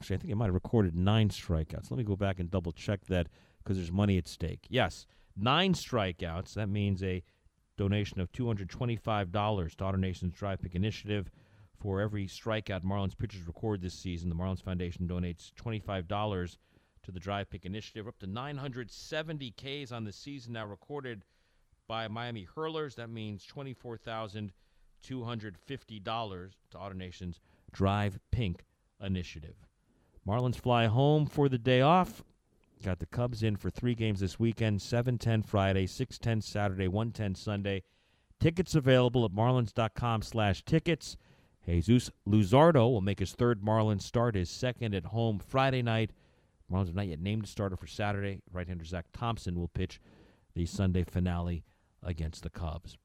Actually, 0.00 0.16
I 0.16 0.18
think 0.18 0.28
they 0.30 0.34
might 0.34 0.46
have 0.46 0.54
recorded 0.54 0.96
nine 0.96 1.28
strikeouts. 1.28 1.90
Let 1.90 1.98
me 1.98 2.04
go 2.04 2.16
back 2.16 2.40
and 2.40 2.50
double 2.50 2.72
check 2.72 3.04
that 3.06 3.28
because 3.62 3.76
there's 3.76 3.92
money 3.92 4.16
at 4.16 4.26
stake. 4.26 4.66
Yes, 4.70 5.06
nine 5.36 5.74
strikeouts. 5.74 6.54
That 6.54 6.70
means 6.70 7.02
a 7.02 7.22
donation 7.76 8.20
of 8.20 8.32
$225 8.32 8.66
to 8.66 9.84
AutoNation's 9.84 10.32
Drive 10.32 10.60
Pink 10.62 10.74
Initiative. 10.74 11.30
For 11.78 12.00
every 12.00 12.26
strikeout 12.26 12.82
Marlins 12.82 13.16
pitchers 13.16 13.46
record 13.46 13.80
this 13.80 13.94
season, 13.94 14.28
the 14.28 14.34
Marlins 14.34 14.62
Foundation 14.62 15.06
donates 15.08 15.52
$25 15.54 16.56
to 17.02 17.12
the 17.12 17.20
Drive 17.20 17.50
Pink 17.50 17.64
Initiative. 17.64 18.06
Up 18.06 18.18
to 18.18 18.26
970 18.26 19.50
Ks 19.52 19.92
on 19.92 20.04
the 20.04 20.12
season 20.12 20.52
now 20.54 20.66
recorded 20.66 21.24
by 21.88 22.06
Miami 22.08 22.46
Hurlers. 22.54 22.94
That 22.96 23.08
means 23.10 23.46
$24,250 23.46 24.50
to 26.70 26.78
AutoNation's 26.78 27.40
Drive 27.72 28.18
Pink 28.30 28.64
Initiative. 29.00 29.56
Marlins 30.30 30.60
fly 30.60 30.86
home 30.86 31.26
for 31.26 31.48
the 31.48 31.58
day 31.58 31.80
off. 31.80 32.22
Got 32.84 33.00
the 33.00 33.06
Cubs 33.06 33.42
in 33.42 33.56
for 33.56 33.68
three 33.68 33.96
games 33.96 34.20
this 34.20 34.38
weekend 34.38 34.80
7 34.80 35.18
10 35.18 35.42
Friday, 35.42 35.86
6 35.86 36.18
10 36.20 36.40
Saturday, 36.40 36.86
1 36.86 37.10
10 37.10 37.34
Sunday. 37.34 37.82
Tickets 38.38 38.76
available 38.76 39.24
at 39.24 39.32
marlins.com 39.32 40.22
slash 40.22 40.64
tickets. 40.64 41.16
Jesus 41.66 42.12
Luzardo 42.28 42.88
will 42.92 43.00
make 43.00 43.18
his 43.18 43.32
third 43.32 43.60
Marlins 43.60 44.02
start, 44.02 44.36
his 44.36 44.48
second 44.48 44.94
at 44.94 45.06
home 45.06 45.40
Friday 45.40 45.82
night. 45.82 46.12
Marlins 46.70 46.86
have 46.86 46.94
not 46.94 47.08
yet 47.08 47.18
named 47.18 47.42
a 47.42 47.48
starter 47.48 47.76
for 47.76 47.88
Saturday. 47.88 48.40
Right-hander 48.52 48.84
Zach 48.84 49.06
Thompson 49.12 49.58
will 49.58 49.68
pitch 49.68 50.00
the 50.54 50.64
Sunday 50.64 51.02
finale 51.02 51.64
against 52.04 52.44
the 52.44 52.50
Cubs. 52.50 52.96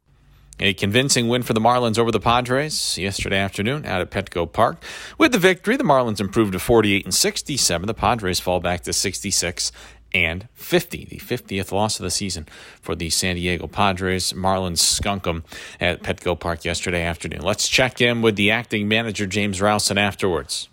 A 0.60 0.74
convincing 0.74 1.28
win 1.28 1.44
for 1.44 1.52
the 1.52 1.60
Marlins 1.60 2.00
over 2.00 2.12
the 2.12 2.20
Padres 2.20 2.98
yesterday 2.98 3.38
afternoon 3.38 3.86
out 3.86 4.00
at 4.00 4.10
Petco 4.10 4.50
Park. 4.50 4.82
With 5.18 5.34
the 5.34 5.38
victory, 5.38 5.76
the 5.76 5.84
Marlins 5.84 6.22
improved 6.22 6.54
to 6.54 6.60
48 6.60 7.04
and 7.04 7.14
67. 7.14 7.88
The 7.88 7.94
Padres 7.94 8.40
fall 8.40 8.62
back 8.62 8.82
to 8.84 8.94
66 8.94 9.74
and 10.14 10.48
50, 10.54 11.06
the 11.06 11.18
50th 11.18 11.74
loss 11.74 12.00
of 12.00 12.06
the 12.06 12.10
season 12.10 12.48
for 12.82 12.96
the 12.96 13.10
San 13.10 13.36
Diego 13.36 13.68
Padres. 13.68 14.32
Marlins 14.32 14.78
skunk 14.78 15.24
them 15.24 15.44
at 15.82 16.04
Petco 16.04 16.40
Park 16.40 16.64
yesterday 16.64 17.04
afternoon. 17.04 17.42
Let's 17.42 17.68
check 17.68 18.00
in 18.00 18.22
with 18.22 18.38
the 18.38 18.50
acting 18.50 18.88
manager, 18.88 19.26
James 19.26 19.60
Rowson, 19.60 19.98
afterwards. 19.98 20.70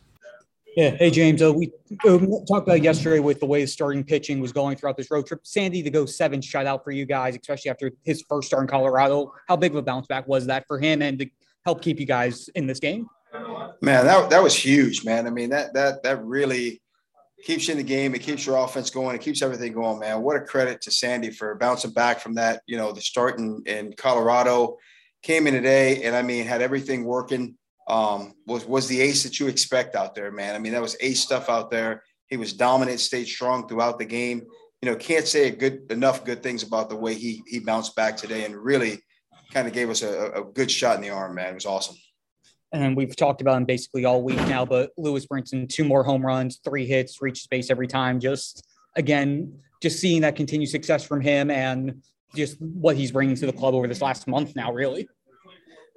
Yeah. 0.76 0.96
Hey, 0.96 1.10
James. 1.10 1.42
Uh, 1.42 1.52
we 1.52 1.70
uh, 2.06 2.18
talked 2.48 2.66
about 2.66 2.82
yesterday 2.82 3.18
with 3.18 3.40
the 3.40 3.46
way 3.46 3.60
the 3.60 3.66
starting 3.66 4.02
pitching 4.02 4.40
was 4.40 4.52
going 4.52 4.76
throughout 4.76 4.96
this 4.96 5.10
road 5.10 5.26
trip. 5.26 5.40
Sandy 5.42 5.82
to 5.82 5.90
go 5.90 6.06
seven 6.06 6.40
shutout 6.40 6.82
for 6.82 6.92
you 6.92 7.04
guys, 7.04 7.36
especially 7.36 7.70
after 7.70 7.92
his 8.04 8.24
first 8.26 8.48
start 8.48 8.62
in 8.62 8.68
Colorado. 8.68 9.34
How 9.48 9.56
big 9.56 9.72
of 9.72 9.76
a 9.76 9.82
bounce 9.82 10.06
back 10.06 10.26
was 10.26 10.46
that 10.46 10.66
for 10.66 10.78
him 10.78 11.02
and 11.02 11.18
to 11.18 11.26
help 11.66 11.82
keep 11.82 12.00
you 12.00 12.06
guys 12.06 12.48
in 12.54 12.66
this 12.66 12.80
game? 12.80 13.06
Man, 13.82 14.06
that, 14.06 14.30
that 14.30 14.42
was 14.42 14.54
huge, 14.54 15.04
man. 15.04 15.26
I 15.26 15.30
mean, 15.30 15.50
that 15.50 15.74
that 15.74 16.02
that 16.04 16.24
really 16.24 16.80
keeps 17.44 17.68
you 17.68 17.72
in 17.72 17.78
the 17.78 17.84
game. 17.84 18.14
It 18.14 18.22
keeps 18.22 18.46
your 18.46 18.56
offense 18.56 18.88
going. 18.88 19.14
It 19.14 19.20
keeps 19.20 19.42
everything 19.42 19.74
going, 19.74 19.98
man. 19.98 20.22
What 20.22 20.36
a 20.36 20.40
credit 20.40 20.80
to 20.82 20.90
Sandy 20.90 21.30
for 21.30 21.54
bouncing 21.56 21.90
back 21.90 22.20
from 22.20 22.34
that, 22.36 22.62
you 22.66 22.78
know, 22.78 22.92
the 22.92 23.00
start 23.00 23.38
in, 23.38 23.62
in 23.66 23.92
Colorado. 23.94 24.78
Came 25.22 25.46
in 25.46 25.54
today 25.54 26.04
and 26.04 26.16
I 26.16 26.22
mean 26.22 26.46
had 26.46 26.62
everything 26.62 27.04
working 27.04 27.56
um, 27.88 28.34
was 28.46 28.64
was 28.64 28.88
the 28.88 29.00
ace 29.00 29.22
that 29.22 29.40
you 29.40 29.48
expect 29.48 29.96
out 29.96 30.14
there, 30.14 30.30
man. 30.30 30.54
I 30.54 30.58
mean, 30.58 30.72
that 30.72 30.82
was 30.82 30.96
ace 31.00 31.20
stuff 31.20 31.48
out 31.48 31.70
there. 31.70 32.02
He 32.28 32.36
was 32.36 32.52
dominant, 32.52 33.00
stayed 33.00 33.26
strong 33.26 33.68
throughout 33.68 33.98
the 33.98 34.04
game. 34.04 34.46
You 34.80 34.90
know, 34.90 34.96
can't 34.96 35.26
say 35.26 35.50
good 35.50 35.90
enough 35.90 36.24
good 36.24 36.42
things 36.42 36.62
about 36.62 36.88
the 36.88 36.96
way 36.96 37.14
he 37.14 37.42
he 37.46 37.60
bounced 37.60 37.94
back 37.96 38.16
today 38.16 38.44
and 38.44 38.54
really 38.56 38.98
kind 39.52 39.66
of 39.66 39.74
gave 39.74 39.90
us 39.90 40.02
a, 40.02 40.30
a 40.30 40.44
good 40.44 40.70
shot 40.70 40.96
in 40.96 41.02
the 41.02 41.10
arm, 41.10 41.34
man. 41.34 41.50
It 41.50 41.54
was 41.54 41.66
awesome. 41.66 41.96
And 42.72 42.96
we've 42.96 43.14
talked 43.14 43.42
about 43.42 43.58
him 43.58 43.66
basically 43.66 44.06
all 44.06 44.22
week 44.22 44.38
now, 44.48 44.64
but 44.64 44.92
Lewis 44.96 45.26
Brinson, 45.26 45.68
two 45.68 45.84
more 45.84 46.02
home 46.02 46.24
runs, 46.24 46.58
three 46.64 46.86
hits, 46.86 47.20
reaches 47.20 47.46
base 47.46 47.70
every 47.70 47.86
time. 47.86 48.18
Just 48.18 48.66
again, 48.96 49.58
just 49.82 50.00
seeing 50.00 50.22
that 50.22 50.36
continued 50.36 50.70
success 50.70 51.04
from 51.04 51.20
him 51.20 51.50
and 51.50 52.02
just 52.34 52.58
what 52.62 52.96
he's 52.96 53.12
bringing 53.12 53.36
to 53.36 53.46
the 53.46 53.52
club 53.52 53.74
over 53.74 53.86
this 53.86 54.00
last 54.00 54.26
month 54.26 54.56
now, 54.56 54.72
really 54.72 55.06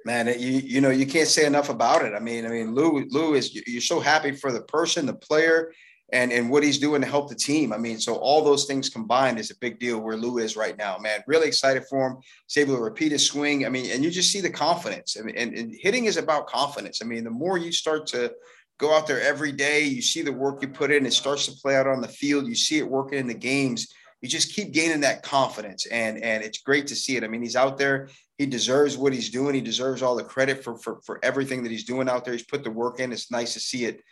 man, 0.06 0.28
you 0.38 0.52
you 0.52 0.80
know 0.80 0.90
you 0.90 1.04
can't 1.04 1.28
say 1.28 1.44
enough 1.44 1.68
about 1.68 2.04
it. 2.04 2.14
I 2.14 2.20
mean, 2.20 2.46
I 2.46 2.48
mean, 2.48 2.74
Lou 2.74 3.04
Lou 3.10 3.34
is 3.34 3.54
you're 3.66 3.82
so 3.82 4.00
happy 4.00 4.32
for 4.32 4.52
the 4.52 4.62
person, 4.62 5.04
the 5.04 5.12
player, 5.12 5.72
and 6.12 6.32
and 6.32 6.48
what 6.48 6.62
he's 6.62 6.78
doing 6.78 7.02
to 7.02 7.08
help 7.08 7.28
the 7.28 7.34
team. 7.34 7.72
I 7.72 7.76
mean, 7.76 7.98
so 7.98 8.14
all 8.14 8.42
those 8.42 8.64
things 8.64 8.88
combined 8.88 9.38
is 9.38 9.50
a 9.50 9.58
big 9.60 9.80
deal 9.80 9.98
where 9.98 10.16
Lou 10.16 10.38
is 10.38 10.56
right 10.56 10.78
now, 10.78 10.96
man. 10.96 11.24
Really 11.26 11.48
excited 11.48 11.84
for 11.90 12.06
him. 12.06 12.16
He's 12.46 12.62
able 12.62 12.76
to 12.76 12.82
repeat 12.82 13.12
his 13.12 13.26
swing. 13.26 13.66
I 13.66 13.68
mean, 13.68 13.90
and 13.90 14.04
you 14.04 14.10
just 14.10 14.30
see 14.30 14.40
the 14.40 14.50
confidence. 14.50 15.16
I 15.18 15.24
mean, 15.24 15.36
and, 15.36 15.52
and 15.58 15.74
hitting 15.78 16.04
is 16.04 16.16
about 16.16 16.46
confidence. 16.46 17.00
I 17.02 17.04
mean, 17.04 17.24
the 17.24 17.30
more 17.30 17.58
you 17.58 17.72
start 17.72 18.06
to 18.08 18.32
go 18.78 18.96
out 18.96 19.08
there 19.08 19.20
every 19.20 19.52
day, 19.52 19.82
you 19.82 20.02
see 20.02 20.22
the 20.22 20.32
work 20.32 20.62
you 20.62 20.68
put 20.68 20.92
in, 20.92 21.04
it 21.04 21.12
starts 21.12 21.46
to 21.46 21.52
play 21.60 21.76
out 21.76 21.88
on 21.88 22.00
the 22.00 22.08
field. 22.08 22.46
You 22.46 22.54
see 22.54 22.78
it 22.78 22.88
working 22.88 23.18
in 23.18 23.26
the 23.26 23.34
games 23.34 23.92
you 24.22 24.28
just 24.28 24.54
keep 24.54 24.72
gaining 24.72 25.00
that 25.00 25.22
confidence 25.22 25.86
and 25.86 26.22
and 26.22 26.42
it's 26.42 26.58
great 26.58 26.86
to 26.88 26.96
see 26.96 27.16
it. 27.16 27.24
I 27.24 27.28
mean 27.28 27.42
he's 27.42 27.56
out 27.56 27.78
there 27.78 28.08
he 28.38 28.46
deserves 28.46 28.96
what 28.96 29.12
he's 29.12 29.30
doing 29.30 29.54
he 29.54 29.60
deserves 29.60 30.02
all 30.02 30.16
the 30.16 30.24
credit 30.24 30.62
for 30.62 30.76
for, 30.78 31.00
for 31.04 31.18
everything 31.22 31.62
that 31.62 31.70
he's 31.70 31.84
doing 31.84 32.08
out 32.08 32.24
there. 32.24 32.34
He's 32.34 32.46
put 32.46 32.64
the 32.64 32.70
work 32.70 33.00
in 33.00 33.12
it's 33.12 33.30
nice 33.30 33.54
to 33.54 33.60
see 33.60 33.84
it 33.84 34.02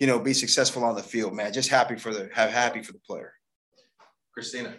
you 0.00 0.06
know 0.06 0.18
be 0.18 0.32
successful 0.32 0.84
on 0.84 0.94
the 0.94 1.02
field 1.02 1.34
man. 1.34 1.52
Just 1.52 1.70
happy 1.70 1.96
for 1.96 2.12
the 2.12 2.28
have 2.32 2.50
happy 2.50 2.82
for 2.82 2.92
the 2.92 3.00
player. 3.00 3.32
Christina. 4.32 4.74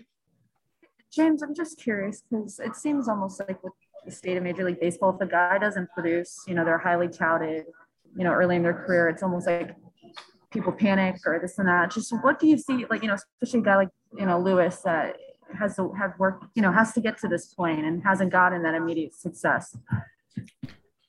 James 1.14 1.42
i'm 1.42 1.56
just 1.56 1.80
curious 1.80 2.24
because 2.30 2.60
it 2.60 2.76
seems 2.76 3.08
almost 3.08 3.40
like 3.40 3.64
with 3.64 3.72
the 4.06 4.12
state 4.12 4.36
of 4.36 4.44
major 4.44 4.66
league 4.66 4.80
baseball 4.80 5.12
if 5.12 5.20
the 5.20 5.26
guy 5.26 5.58
doesn't 5.58 5.90
produce 5.92 6.44
you 6.46 6.54
know 6.54 6.66
they're 6.66 6.78
highly 6.78 7.08
touted 7.08 7.64
you 8.18 8.24
know 8.24 8.32
early 8.32 8.58
in 8.58 8.64
their 8.64 8.74
career 8.74 9.08
it's 9.08 9.24
almost 9.24 9.48
like 9.48 9.76
people 10.56 10.72
panic 10.72 11.18
or 11.28 11.38
this 11.40 11.60
and 11.60 11.68
that. 11.68 11.92
Just 11.92 12.12
what 12.24 12.40
do 12.40 12.48
you 12.48 12.58
see, 12.58 12.86
like, 12.90 13.02
you 13.04 13.10
know, 13.10 13.18
especially 13.42 13.60
a 13.60 13.64
guy 13.64 13.76
like, 13.76 13.90
you 14.18 14.26
know, 14.26 14.40
Lewis 14.40 14.78
that 14.86 15.18
has 15.60 15.76
to 15.76 15.92
have 15.94 16.14
work, 16.18 16.46
you 16.56 16.62
know, 16.62 16.72
has 16.72 16.94
to 16.94 17.02
get 17.02 17.20
to 17.20 17.28
this 17.28 17.54
point 17.54 17.86
and 17.86 18.02
hasn't 18.04 18.32
gotten 18.32 18.64
that 18.64 18.74
immediate 18.74 19.14
success. 19.14 19.78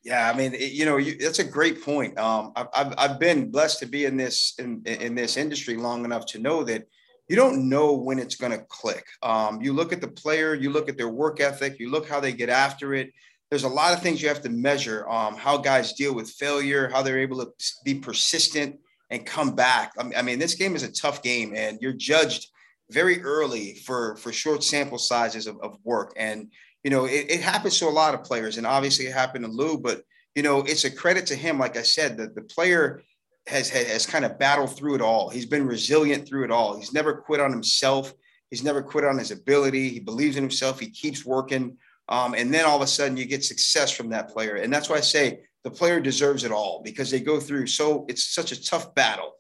Yeah, 0.02 0.30
I 0.30 0.36
mean, 0.36 0.52
it, 0.54 0.72
you 0.72 0.84
know, 0.84 0.98
you, 0.98 1.16
that's 1.16 1.38
a 1.38 1.44
great 1.44 1.82
point. 1.82 2.18
Um, 2.18 2.52
I've, 2.56 2.94
I've 2.98 3.18
been 3.18 3.50
blessed 3.50 3.78
to 3.80 3.86
be 3.86 4.04
in 4.04 4.16
this 4.16 4.54
in, 4.58 4.82
in 4.84 5.14
this 5.14 5.36
industry 5.36 5.76
long 5.76 6.04
enough 6.04 6.26
to 6.26 6.38
know 6.38 6.62
that 6.64 6.86
you 7.28 7.34
don't 7.34 7.68
know 7.68 7.92
when 7.94 8.18
it's 8.18 8.36
going 8.36 8.52
to 8.52 8.64
click. 8.68 9.04
Um, 9.22 9.60
you 9.60 9.72
look 9.72 9.92
at 9.92 10.00
the 10.00 10.08
player, 10.08 10.54
you 10.54 10.70
look 10.70 10.88
at 10.88 10.96
their 10.96 11.08
work 11.08 11.40
ethic, 11.40 11.80
you 11.80 11.90
look 11.90 12.08
how 12.08 12.20
they 12.20 12.32
get 12.32 12.48
after 12.48 12.94
it. 12.94 13.12
There's 13.50 13.64
a 13.64 13.68
lot 13.68 13.94
of 13.94 14.02
things 14.02 14.22
you 14.22 14.28
have 14.28 14.42
to 14.42 14.48
measure. 14.48 15.08
Um, 15.08 15.36
how 15.36 15.56
guys 15.58 15.92
deal 15.92 16.14
with 16.14 16.30
failure, 16.30 16.88
how 16.92 17.02
they're 17.02 17.18
able 17.18 17.44
to 17.44 17.52
be 17.84 17.94
persistent, 17.94 18.78
and 19.10 19.24
come 19.24 19.54
back. 19.54 19.92
I 19.98 20.22
mean, 20.22 20.38
this 20.38 20.54
game 20.54 20.74
is 20.74 20.82
a 20.82 20.92
tough 20.92 21.22
game, 21.22 21.54
and 21.54 21.78
you're 21.80 21.92
judged 21.92 22.48
very 22.90 23.22
early 23.22 23.74
for 23.84 24.16
for 24.16 24.32
short 24.32 24.62
sample 24.62 24.98
sizes 24.98 25.46
of, 25.46 25.58
of 25.62 25.76
work. 25.84 26.12
And 26.16 26.52
you 26.84 26.90
know, 26.90 27.06
it, 27.06 27.26
it, 27.30 27.40
happens 27.40 27.78
to 27.78 27.88
a 27.88 27.90
lot 27.90 28.14
of 28.14 28.22
players, 28.22 28.58
and 28.58 28.66
obviously 28.66 29.06
it 29.06 29.12
happened 29.12 29.44
to 29.44 29.50
Lou. 29.50 29.78
But 29.78 30.02
you 30.34 30.42
know, 30.42 30.60
it's 30.60 30.84
a 30.84 30.90
credit 30.90 31.26
to 31.26 31.34
him. 31.34 31.58
Like 31.58 31.76
I 31.76 31.82
said, 31.82 32.16
that 32.18 32.34
the 32.34 32.42
player 32.42 33.02
has, 33.46 33.68
has 33.70 33.88
has 33.88 34.06
kind 34.06 34.24
of 34.24 34.38
battled 34.38 34.76
through 34.76 34.96
it 34.96 35.00
all. 35.00 35.28
He's 35.28 35.46
been 35.46 35.66
resilient 35.66 36.28
through 36.28 36.44
it 36.44 36.50
all. 36.50 36.76
He's 36.76 36.92
never 36.92 37.14
quit 37.14 37.40
on 37.40 37.50
himself. 37.50 38.12
He's 38.50 38.62
never 38.62 38.82
quit 38.82 39.04
on 39.04 39.18
his 39.18 39.32
ability. 39.32 39.88
He 39.88 40.00
believes 40.00 40.36
in 40.36 40.42
himself. 40.42 40.78
He 40.78 40.90
keeps 40.90 41.24
working. 41.24 41.76
Um, 42.08 42.34
and 42.34 42.54
then 42.54 42.64
all 42.64 42.76
of 42.76 42.82
a 42.82 42.86
sudden 42.86 43.16
you 43.16 43.24
get 43.24 43.44
success 43.44 43.90
from 43.90 44.10
that 44.10 44.28
player. 44.28 44.56
And 44.56 44.72
that's 44.72 44.88
why 44.88 44.96
I 44.96 45.00
say 45.00 45.40
the 45.66 45.70
player 45.72 45.98
deserves 45.98 46.44
it 46.44 46.52
all 46.52 46.80
because 46.84 47.10
they 47.10 47.18
go 47.18 47.40
through 47.40 47.66
so 47.66 48.04
it's 48.08 48.24
such 48.38 48.52
a 48.52 48.62
tough 48.72 48.94
battle 48.94 49.32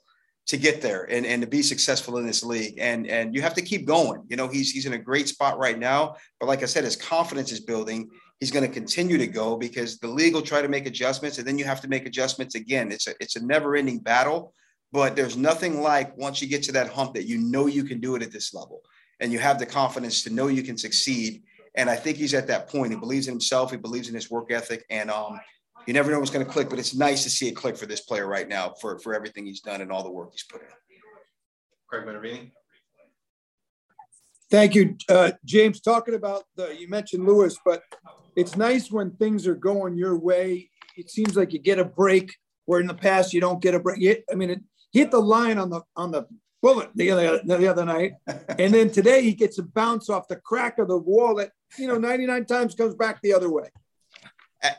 to 0.46 0.56
get 0.56 0.82
there 0.82 1.04
and, 1.04 1.24
and 1.24 1.40
to 1.40 1.46
be 1.46 1.62
successful 1.62 2.18
in 2.18 2.26
this 2.26 2.42
league. 2.42 2.76
And 2.80 3.06
and 3.06 3.32
you 3.32 3.42
have 3.42 3.54
to 3.54 3.62
keep 3.62 3.86
going. 3.86 4.24
You 4.28 4.36
know, 4.36 4.48
he's 4.48 4.72
he's 4.72 4.86
in 4.86 4.92
a 4.94 4.98
great 4.98 5.28
spot 5.28 5.56
right 5.56 5.78
now. 5.78 6.16
But 6.40 6.48
like 6.48 6.64
I 6.64 6.66
said, 6.66 6.82
his 6.82 6.96
confidence 6.96 7.52
is 7.52 7.60
building. 7.60 8.10
He's 8.40 8.50
going 8.50 8.66
to 8.66 8.72
continue 8.80 9.18
to 9.18 9.28
go 9.28 9.56
because 9.56 9.98
the 9.98 10.08
league 10.08 10.34
will 10.34 10.42
try 10.52 10.62
to 10.62 10.68
make 10.68 10.86
adjustments 10.86 11.38
and 11.38 11.46
then 11.46 11.58
you 11.60 11.64
have 11.64 11.80
to 11.82 11.88
make 11.88 12.06
adjustments 12.06 12.56
again. 12.56 12.90
It's 12.90 13.06
a 13.06 13.14
it's 13.20 13.36
a 13.36 13.46
never-ending 13.46 14.00
battle, 14.00 14.52
but 14.90 15.14
there's 15.14 15.36
nothing 15.36 15.80
like 15.80 16.16
once 16.16 16.42
you 16.42 16.48
get 16.48 16.64
to 16.64 16.72
that 16.72 16.90
hump 16.96 17.14
that 17.14 17.28
you 17.30 17.38
know 17.38 17.66
you 17.68 17.84
can 17.84 18.00
do 18.00 18.16
it 18.16 18.22
at 18.22 18.32
this 18.32 18.52
level. 18.52 18.82
and 19.20 19.32
you 19.32 19.38
have 19.38 19.58
the 19.58 19.66
confidence 19.66 20.22
to 20.24 20.30
know 20.30 20.48
you 20.48 20.62
can 20.62 20.76
succeed. 20.76 21.42
And 21.74 21.90
I 21.90 21.96
think 21.96 22.16
he's 22.16 22.34
at 22.34 22.46
that 22.48 22.68
point. 22.68 22.92
He 22.92 22.98
believes 22.98 23.28
in 23.28 23.34
himself. 23.34 23.70
He 23.70 23.76
believes 23.76 24.08
in 24.08 24.14
his 24.14 24.30
work 24.30 24.50
ethic. 24.50 24.84
And 24.90 25.10
um, 25.10 25.38
you 25.86 25.94
never 25.94 26.10
know 26.10 26.18
what's 26.18 26.30
going 26.30 26.44
to 26.44 26.50
click, 26.50 26.68
but 26.68 26.78
it's 26.78 26.94
nice 26.94 27.22
to 27.22 27.30
see 27.30 27.48
it 27.48 27.52
click 27.52 27.76
for 27.76 27.86
this 27.86 28.00
player 28.00 28.26
right 28.26 28.48
now 28.48 28.74
for, 28.80 28.98
for 28.98 29.14
everything 29.14 29.46
he's 29.46 29.60
done 29.60 29.80
and 29.80 29.92
all 29.92 30.02
the 30.02 30.10
work 30.10 30.30
he's 30.32 30.44
put 30.44 30.60
in. 30.60 30.68
Craig 31.88 32.04
Minervini. 32.04 32.50
Thank 34.50 34.74
you, 34.74 34.96
uh, 35.08 35.32
James. 35.44 35.80
Talking 35.80 36.14
about 36.14 36.44
the, 36.56 36.76
you 36.78 36.88
mentioned 36.88 37.26
Lewis, 37.26 37.58
but 37.64 37.82
it's 38.36 38.56
nice 38.56 38.90
when 38.90 39.10
things 39.12 39.46
are 39.46 39.56
going 39.56 39.96
your 39.96 40.16
way. 40.18 40.70
It 40.96 41.10
seems 41.10 41.36
like 41.36 41.52
you 41.52 41.58
get 41.58 41.78
a 41.78 41.84
break 41.84 42.34
where 42.66 42.80
in 42.80 42.86
the 42.86 42.94
past 42.94 43.32
you 43.32 43.40
don't 43.40 43.60
get 43.60 43.74
a 43.74 43.80
break. 43.80 44.24
I 44.30 44.34
mean, 44.34 44.50
it 44.50 44.60
hit 44.92 45.10
the 45.10 45.20
line 45.20 45.58
on 45.58 45.70
the 45.70 45.82
on 45.96 46.10
the 46.10 46.26
bullet 46.62 46.90
the 46.94 47.10
other 47.10 47.40
the 47.44 47.68
other 47.68 47.84
night, 47.84 48.12
and 48.26 48.72
then 48.72 48.90
today 48.90 49.22
he 49.22 49.34
gets 49.34 49.58
a 49.58 49.62
bounce 49.62 50.08
off 50.08 50.28
the 50.28 50.36
crack 50.36 50.78
of 50.78 50.88
the 50.88 50.96
wall 50.96 51.34
that 51.36 51.50
you 51.76 51.88
know 51.88 51.98
99 51.98 52.44
times 52.44 52.74
comes 52.74 52.94
back 52.94 53.20
the 53.22 53.32
other 53.32 53.50
way. 53.50 53.68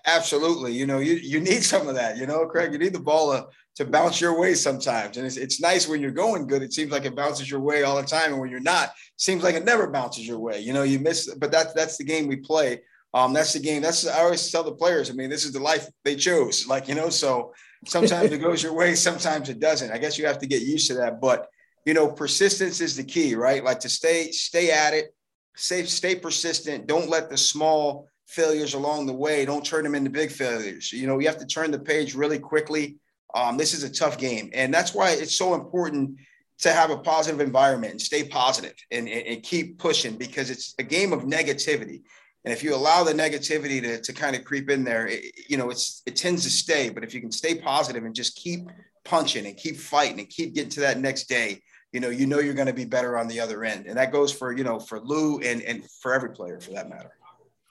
Absolutely. 0.05 0.73
You 0.73 0.85
know, 0.85 0.99
you, 0.99 1.13
you 1.13 1.39
need 1.39 1.63
some 1.63 1.87
of 1.87 1.95
that, 1.95 2.17
you 2.17 2.25
know, 2.25 2.45
Craig, 2.45 2.73
you 2.73 2.79
need 2.79 2.93
the 2.93 2.99
ball 2.99 3.31
to, 3.31 3.47
to 3.75 3.85
bounce 3.85 4.19
your 4.19 4.39
way 4.39 4.53
sometimes. 4.55 5.17
And 5.17 5.25
it's, 5.25 5.37
it's 5.37 5.61
nice 5.61 5.87
when 5.87 6.01
you're 6.01 6.11
going 6.11 6.47
good. 6.47 6.63
It 6.63 6.73
seems 6.73 6.91
like 6.91 7.05
it 7.05 7.15
bounces 7.15 7.49
your 7.49 7.59
way 7.59 7.83
all 7.83 7.95
the 7.95 8.03
time. 8.03 8.31
And 8.31 8.41
when 8.41 8.49
you're 8.49 8.59
not, 8.59 8.91
seems 9.17 9.43
like 9.43 9.55
it 9.55 9.65
never 9.65 9.87
bounces 9.89 10.27
your 10.27 10.39
way. 10.39 10.59
You 10.59 10.73
know, 10.73 10.83
you 10.83 10.99
miss, 10.99 11.33
but 11.35 11.51
that's, 11.51 11.73
that's 11.73 11.97
the 11.97 12.03
game 12.03 12.27
we 12.27 12.37
play. 12.37 12.81
Um, 13.13 13.33
that's 13.33 13.53
the 13.53 13.59
game. 13.59 13.81
That's, 13.81 14.07
I 14.07 14.21
always 14.21 14.51
tell 14.51 14.63
the 14.63 14.73
players, 14.73 15.09
I 15.09 15.13
mean, 15.13 15.29
this 15.29 15.45
is 15.45 15.53
the 15.53 15.59
life 15.59 15.87
they 16.03 16.15
chose. 16.15 16.67
Like, 16.67 16.87
you 16.87 16.95
know, 16.95 17.09
so 17.09 17.53
sometimes 17.85 18.31
it 18.31 18.39
goes 18.39 18.63
your 18.63 18.73
way, 18.73 18.95
sometimes 18.95 19.47
it 19.47 19.59
doesn't. 19.59 19.91
I 19.91 19.99
guess 19.99 20.17
you 20.17 20.25
have 20.25 20.39
to 20.39 20.47
get 20.47 20.63
used 20.63 20.87
to 20.87 20.95
that. 20.95 21.21
But, 21.21 21.47
you 21.85 21.93
know, 21.93 22.11
persistence 22.11 22.81
is 22.81 22.97
the 22.97 23.03
key, 23.03 23.35
right? 23.35 23.63
Like 23.63 23.79
to 23.81 23.89
stay, 23.89 24.31
stay 24.31 24.71
at 24.71 24.93
it, 24.93 25.15
stay, 25.55 25.85
stay 25.85 26.15
persistent. 26.15 26.87
Don't 26.87 27.09
let 27.09 27.29
the 27.29 27.37
small, 27.37 28.09
failures 28.27 28.73
along 28.73 29.05
the 29.05 29.13
way. 29.13 29.45
Don't 29.45 29.65
turn 29.65 29.83
them 29.83 29.95
into 29.95 30.09
big 30.09 30.31
failures. 30.31 30.91
You 30.93 31.07
know, 31.07 31.19
you 31.19 31.27
have 31.27 31.39
to 31.39 31.45
turn 31.45 31.71
the 31.71 31.79
page 31.79 32.13
really 32.13 32.39
quickly. 32.39 32.97
Um, 33.33 33.57
this 33.57 33.73
is 33.73 33.83
a 33.83 33.89
tough 33.89 34.17
game. 34.17 34.49
And 34.53 34.73
that's 34.73 34.93
why 34.93 35.11
it's 35.11 35.35
so 35.35 35.55
important 35.55 36.19
to 36.59 36.71
have 36.71 36.89
a 36.89 36.97
positive 36.97 37.39
environment 37.39 37.91
and 37.91 38.01
stay 38.01 38.23
positive 38.23 38.73
and, 38.91 39.07
and, 39.07 39.27
and 39.27 39.43
keep 39.43 39.77
pushing 39.77 40.17
because 40.17 40.49
it's 40.49 40.73
a 40.79 40.83
game 40.83 41.13
of 41.13 41.21
negativity. 41.23 42.01
And 42.45 42.53
if 42.53 42.63
you 42.63 42.73
allow 42.73 43.03
the 43.03 43.13
negativity 43.13 43.81
to, 43.81 44.01
to 44.01 44.13
kind 44.13 44.35
of 44.35 44.43
creep 44.43 44.69
in 44.69 44.83
there, 44.83 45.07
it, 45.07 45.23
you 45.49 45.57
know, 45.57 45.69
it's 45.69 46.01
it 46.05 46.15
tends 46.15 46.43
to 46.43 46.49
stay. 46.49 46.89
But 46.89 47.03
if 47.03 47.13
you 47.13 47.21
can 47.21 47.31
stay 47.31 47.55
positive 47.55 48.05
and 48.05 48.15
just 48.15 48.37
keep 48.37 48.69
punching 49.03 49.45
and 49.45 49.57
keep 49.57 49.77
fighting 49.77 50.19
and 50.19 50.29
keep 50.29 50.55
getting 50.55 50.69
to 50.71 50.79
that 50.81 50.99
next 50.99 51.25
day, 51.25 51.61
you 51.91 51.99
know, 51.99 52.09
you 52.09 52.25
know 52.25 52.39
you're 52.39 52.53
going 52.53 52.67
to 52.67 52.73
be 52.73 52.85
better 52.85 53.17
on 53.17 53.27
the 53.27 53.39
other 53.39 53.63
end. 53.63 53.85
And 53.85 53.97
that 53.97 54.11
goes 54.11 54.31
for, 54.31 54.55
you 54.55 54.63
know, 54.63 54.79
for 54.79 54.99
Lou 54.99 55.39
and, 55.39 55.61
and 55.61 55.83
for 56.01 56.13
every 56.13 56.29
player 56.29 56.59
for 56.59 56.71
that 56.71 56.89
matter. 56.89 57.16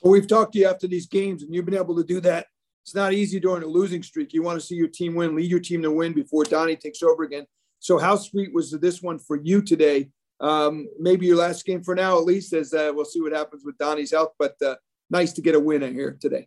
Well, 0.02 0.12
we've 0.12 0.28
talked 0.28 0.52
to 0.52 0.58
you 0.58 0.66
after 0.66 0.86
these 0.86 1.06
games, 1.06 1.42
and 1.42 1.54
you've 1.54 1.64
been 1.64 1.74
able 1.74 1.96
to 1.96 2.04
do 2.04 2.20
that. 2.20 2.46
It's 2.84 2.94
not 2.94 3.12
easy 3.12 3.40
during 3.40 3.64
a 3.64 3.66
losing 3.66 4.02
streak. 4.02 4.32
You 4.32 4.42
want 4.42 4.60
to 4.60 4.64
see 4.64 4.76
your 4.76 4.88
team 4.88 5.14
win, 5.14 5.34
lead 5.34 5.50
your 5.50 5.60
team 5.60 5.82
to 5.82 5.90
win 5.90 6.12
before 6.12 6.44
Donnie 6.44 6.76
takes 6.76 7.02
over 7.02 7.24
again. 7.24 7.46
So, 7.80 7.98
how 7.98 8.16
sweet 8.16 8.54
was 8.54 8.70
this 8.70 9.02
one 9.02 9.18
for 9.18 9.36
you 9.36 9.62
today? 9.62 10.10
Um, 10.40 10.86
maybe 10.98 11.26
your 11.26 11.36
last 11.36 11.64
game 11.64 11.82
for 11.82 11.94
now, 11.94 12.18
at 12.18 12.24
least, 12.24 12.52
as 12.52 12.72
uh, 12.74 12.92
we'll 12.94 13.04
see 13.04 13.20
what 13.20 13.32
happens 13.32 13.62
with 13.64 13.76
Donnie's 13.78 14.12
health. 14.12 14.32
But 14.38 14.54
uh, 14.64 14.76
nice 15.10 15.32
to 15.34 15.42
get 15.42 15.54
a 15.54 15.60
win 15.60 15.82
in 15.82 15.94
here 15.94 16.16
today. 16.20 16.46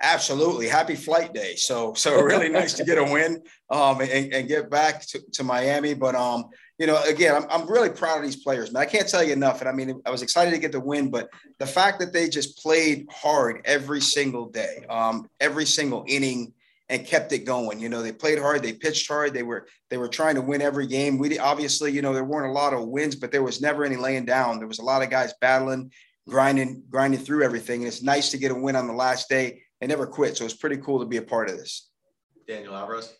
Absolutely. 0.00 0.68
Happy 0.68 0.94
flight 0.94 1.34
day. 1.34 1.56
So, 1.56 1.92
so 1.94 2.20
really 2.22 2.48
nice 2.48 2.72
to 2.74 2.84
get 2.84 2.98
a 2.98 3.04
win 3.04 3.42
um, 3.68 4.00
and, 4.00 4.32
and 4.32 4.48
get 4.48 4.70
back 4.70 5.04
to, 5.08 5.20
to 5.32 5.44
Miami. 5.44 5.94
But, 5.94 6.14
um, 6.14 6.44
you 6.78 6.86
know, 6.86 7.02
again, 7.02 7.34
I'm, 7.34 7.46
I'm 7.50 7.68
really 7.68 7.90
proud 7.90 8.18
of 8.18 8.24
these 8.24 8.42
players, 8.42 8.72
man. 8.72 8.82
I 8.82 8.86
can't 8.86 9.08
tell 9.08 9.22
you 9.24 9.32
enough. 9.32 9.60
And 9.60 9.68
I 9.68 9.72
mean, 9.72 10.00
I 10.06 10.10
was 10.10 10.22
excited 10.22 10.52
to 10.52 10.58
get 10.58 10.72
the 10.72 10.80
win, 10.80 11.10
but 11.10 11.28
the 11.58 11.66
fact 11.66 11.98
that 11.98 12.12
they 12.12 12.28
just 12.28 12.58
played 12.58 13.06
hard 13.10 13.60
every 13.64 14.00
single 14.00 14.48
day, 14.48 14.84
um, 14.88 15.28
every 15.40 15.66
single 15.66 16.04
inning 16.06 16.52
and 16.88 17.04
kept 17.04 17.32
it 17.32 17.40
going. 17.40 17.80
You 17.80 17.88
know, 17.88 18.00
they 18.00 18.12
played 18.12 18.38
hard, 18.38 18.62
they 18.62 18.72
pitched 18.72 19.08
hard, 19.08 19.34
they 19.34 19.42
were 19.42 19.66
they 19.90 19.98
were 19.98 20.08
trying 20.08 20.36
to 20.36 20.40
win 20.40 20.62
every 20.62 20.86
game. 20.86 21.18
We 21.18 21.38
obviously, 21.38 21.92
you 21.92 22.00
know, 22.00 22.14
there 22.14 22.24
weren't 22.24 22.48
a 22.48 22.52
lot 22.52 22.72
of 22.72 22.86
wins, 22.86 23.16
but 23.16 23.32
there 23.32 23.42
was 23.42 23.60
never 23.60 23.84
any 23.84 23.96
laying 23.96 24.24
down. 24.24 24.58
There 24.58 24.68
was 24.68 24.78
a 24.78 24.84
lot 24.84 25.02
of 25.02 25.10
guys 25.10 25.34
battling, 25.40 25.90
grinding, 26.28 26.84
grinding 26.88 27.20
through 27.20 27.42
everything. 27.42 27.80
And 27.80 27.88
it's 27.88 28.02
nice 28.02 28.30
to 28.30 28.38
get 28.38 28.52
a 28.52 28.54
win 28.54 28.76
on 28.76 28.86
the 28.86 28.94
last 28.94 29.28
day 29.28 29.62
and 29.80 29.88
never 29.88 30.06
quit. 30.06 30.36
So 30.36 30.44
it's 30.44 30.54
pretty 30.54 30.78
cool 30.78 31.00
to 31.00 31.06
be 31.06 31.18
a 31.18 31.22
part 31.22 31.50
of 31.50 31.56
this. 31.56 31.90
Daniel 32.46 32.74
Alvarez. 32.74 33.14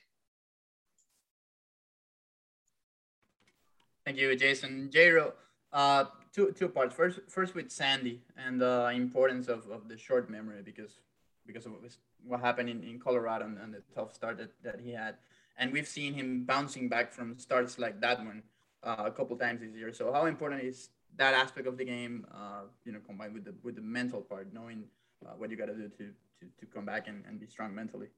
Thank 4.08 4.20
you, 4.20 4.34
Jason. 4.36 4.88
J-Ro, 4.90 5.34
uh, 5.70 6.04
two 6.32 6.50
two 6.52 6.70
parts. 6.70 6.94
First, 6.94 7.20
first 7.28 7.54
with 7.54 7.70
Sandy 7.70 8.22
and 8.38 8.58
the 8.58 8.90
importance 8.94 9.48
of, 9.48 9.68
of 9.68 9.86
the 9.86 9.98
short 9.98 10.30
memory 10.30 10.62
because 10.64 10.92
because 11.46 11.66
of 11.66 11.72
what 12.24 12.40
happened 12.40 12.70
in, 12.70 12.82
in 12.82 12.98
Colorado 12.98 13.44
and, 13.44 13.58
and 13.58 13.74
the 13.74 13.82
tough 13.94 14.14
start 14.14 14.38
that, 14.38 14.52
that 14.62 14.80
he 14.80 14.92
had. 14.92 15.16
And 15.58 15.74
we've 15.74 15.86
seen 15.86 16.14
him 16.14 16.46
bouncing 16.46 16.88
back 16.88 17.12
from 17.12 17.38
starts 17.38 17.78
like 17.78 18.00
that 18.00 18.18
one 18.24 18.42
uh, 18.82 19.04
a 19.04 19.10
couple 19.10 19.36
times 19.36 19.60
this 19.60 19.74
year. 19.74 19.92
So 19.92 20.10
how 20.10 20.24
important 20.24 20.62
is 20.62 20.88
that 21.18 21.34
aspect 21.34 21.66
of 21.66 21.76
the 21.76 21.84
game, 21.84 22.26
uh, 22.32 22.62
you 22.86 22.92
know, 22.92 23.00
combined 23.06 23.34
with 23.34 23.44
the 23.44 23.54
with 23.62 23.74
the 23.74 23.82
mental 23.82 24.22
part, 24.22 24.54
knowing 24.54 24.84
uh, 25.26 25.32
what 25.36 25.50
you 25.50 25.56
got 25.58 25.66
to 25.66 25.74
do 25.74 25.86
to 25.98 26.04
to 26.40 26.46
to 26.60 26.64
come 26.64 26.86
back 26.86 27.08
and, 27.08 27.24
and 27.28 27.38
be 27.38 27.46
strong 27.46 27.74
mentally. 27.74 28.08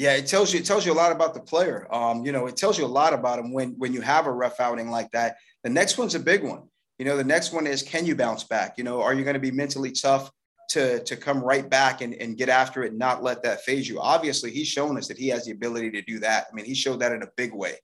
Yeah, 0.00 0.14
it 0.14 0.26
tells 0.26 0.50
you 0.54 0.60
it 0.60 0.64
tells 0.64 0.86
you 0.86 0.92
a 0.92 0.94
lot 0.94 1.12
about 1.12 1.34
the 1.34 1.40
player. 1.40 1.86
Um, 1.94 2.24
you 2.24 2.32
know, 2.32 2.46
it 2.46 2.56
tells 2.56 2.78
you 2.78 2.86
a 2.86 2.96
lot 3.00 3.12
about 3.12 3.38
him 3.38 3.52
when 3.52 3.72
when 3.76 3.92
you 3.92 4.00
have 4.00 4.26
a 4.26 4.32
rough 4.32 4.58
outing 4.58 4.88
like 4.88 5.10
that. 5.10 5.36
The 5.62 5.68
next 5.68 5.98
one's 5.98 6.14
a 6.14 6.18
big 6.18 6.42
one. 6.42 6.62
You 6.98 7.04
know, 7.04 7.18
the 7.18 7.24
next 7.24 7.52
one 7.52 7.66
is 7.66 7.82
can 7.82 8.06
you 8.06 8.16
bounce 8.16 8.42
back? 8.44 8.78
You 8.78 8.84
know, 8.84 9.02
are 9.02 9.12
you 9.12 9.24
going 9.24 9.34
to 9.34 9.40
be 9.40 9.50
mentally 9.50 9.92
tough 9.92 10.30
to 10.70 11.04
to 11.04 11.16
come 11.16 11.44
right 11.44 11.68
back 11.68 12.00
and, 12.00 12.14
and 12.14 12.38
get 12.38 12.48
after 12.48 12.82
it 12.82 12.92
and 12.92 12.98
not 12.98 13.22
let 13.22 13.42
that 13.42 13.60
phase 13.60 13.86
you? 13.86 14.00
Obviously, 14.00 14.50
he's 14.50 14.68
shown 14.68 14.96
us 14.96 15.06
that 15.06 15.18
he 15.18 15.28
has 15.28 15.44
the 15.44 15.52
ability 15.52 15.90
to 15.90 16.00
do 16.00 16.18
that. 16.20 16.46
I 16.50 16.54
mean, 16.54 16.64
he 16.64 16.74
showed 16.74 17.00
that 17.00 17.12
in 17.12 17.22
a 17.22 17.28
big 17.36 17.52
way 17.52 17.74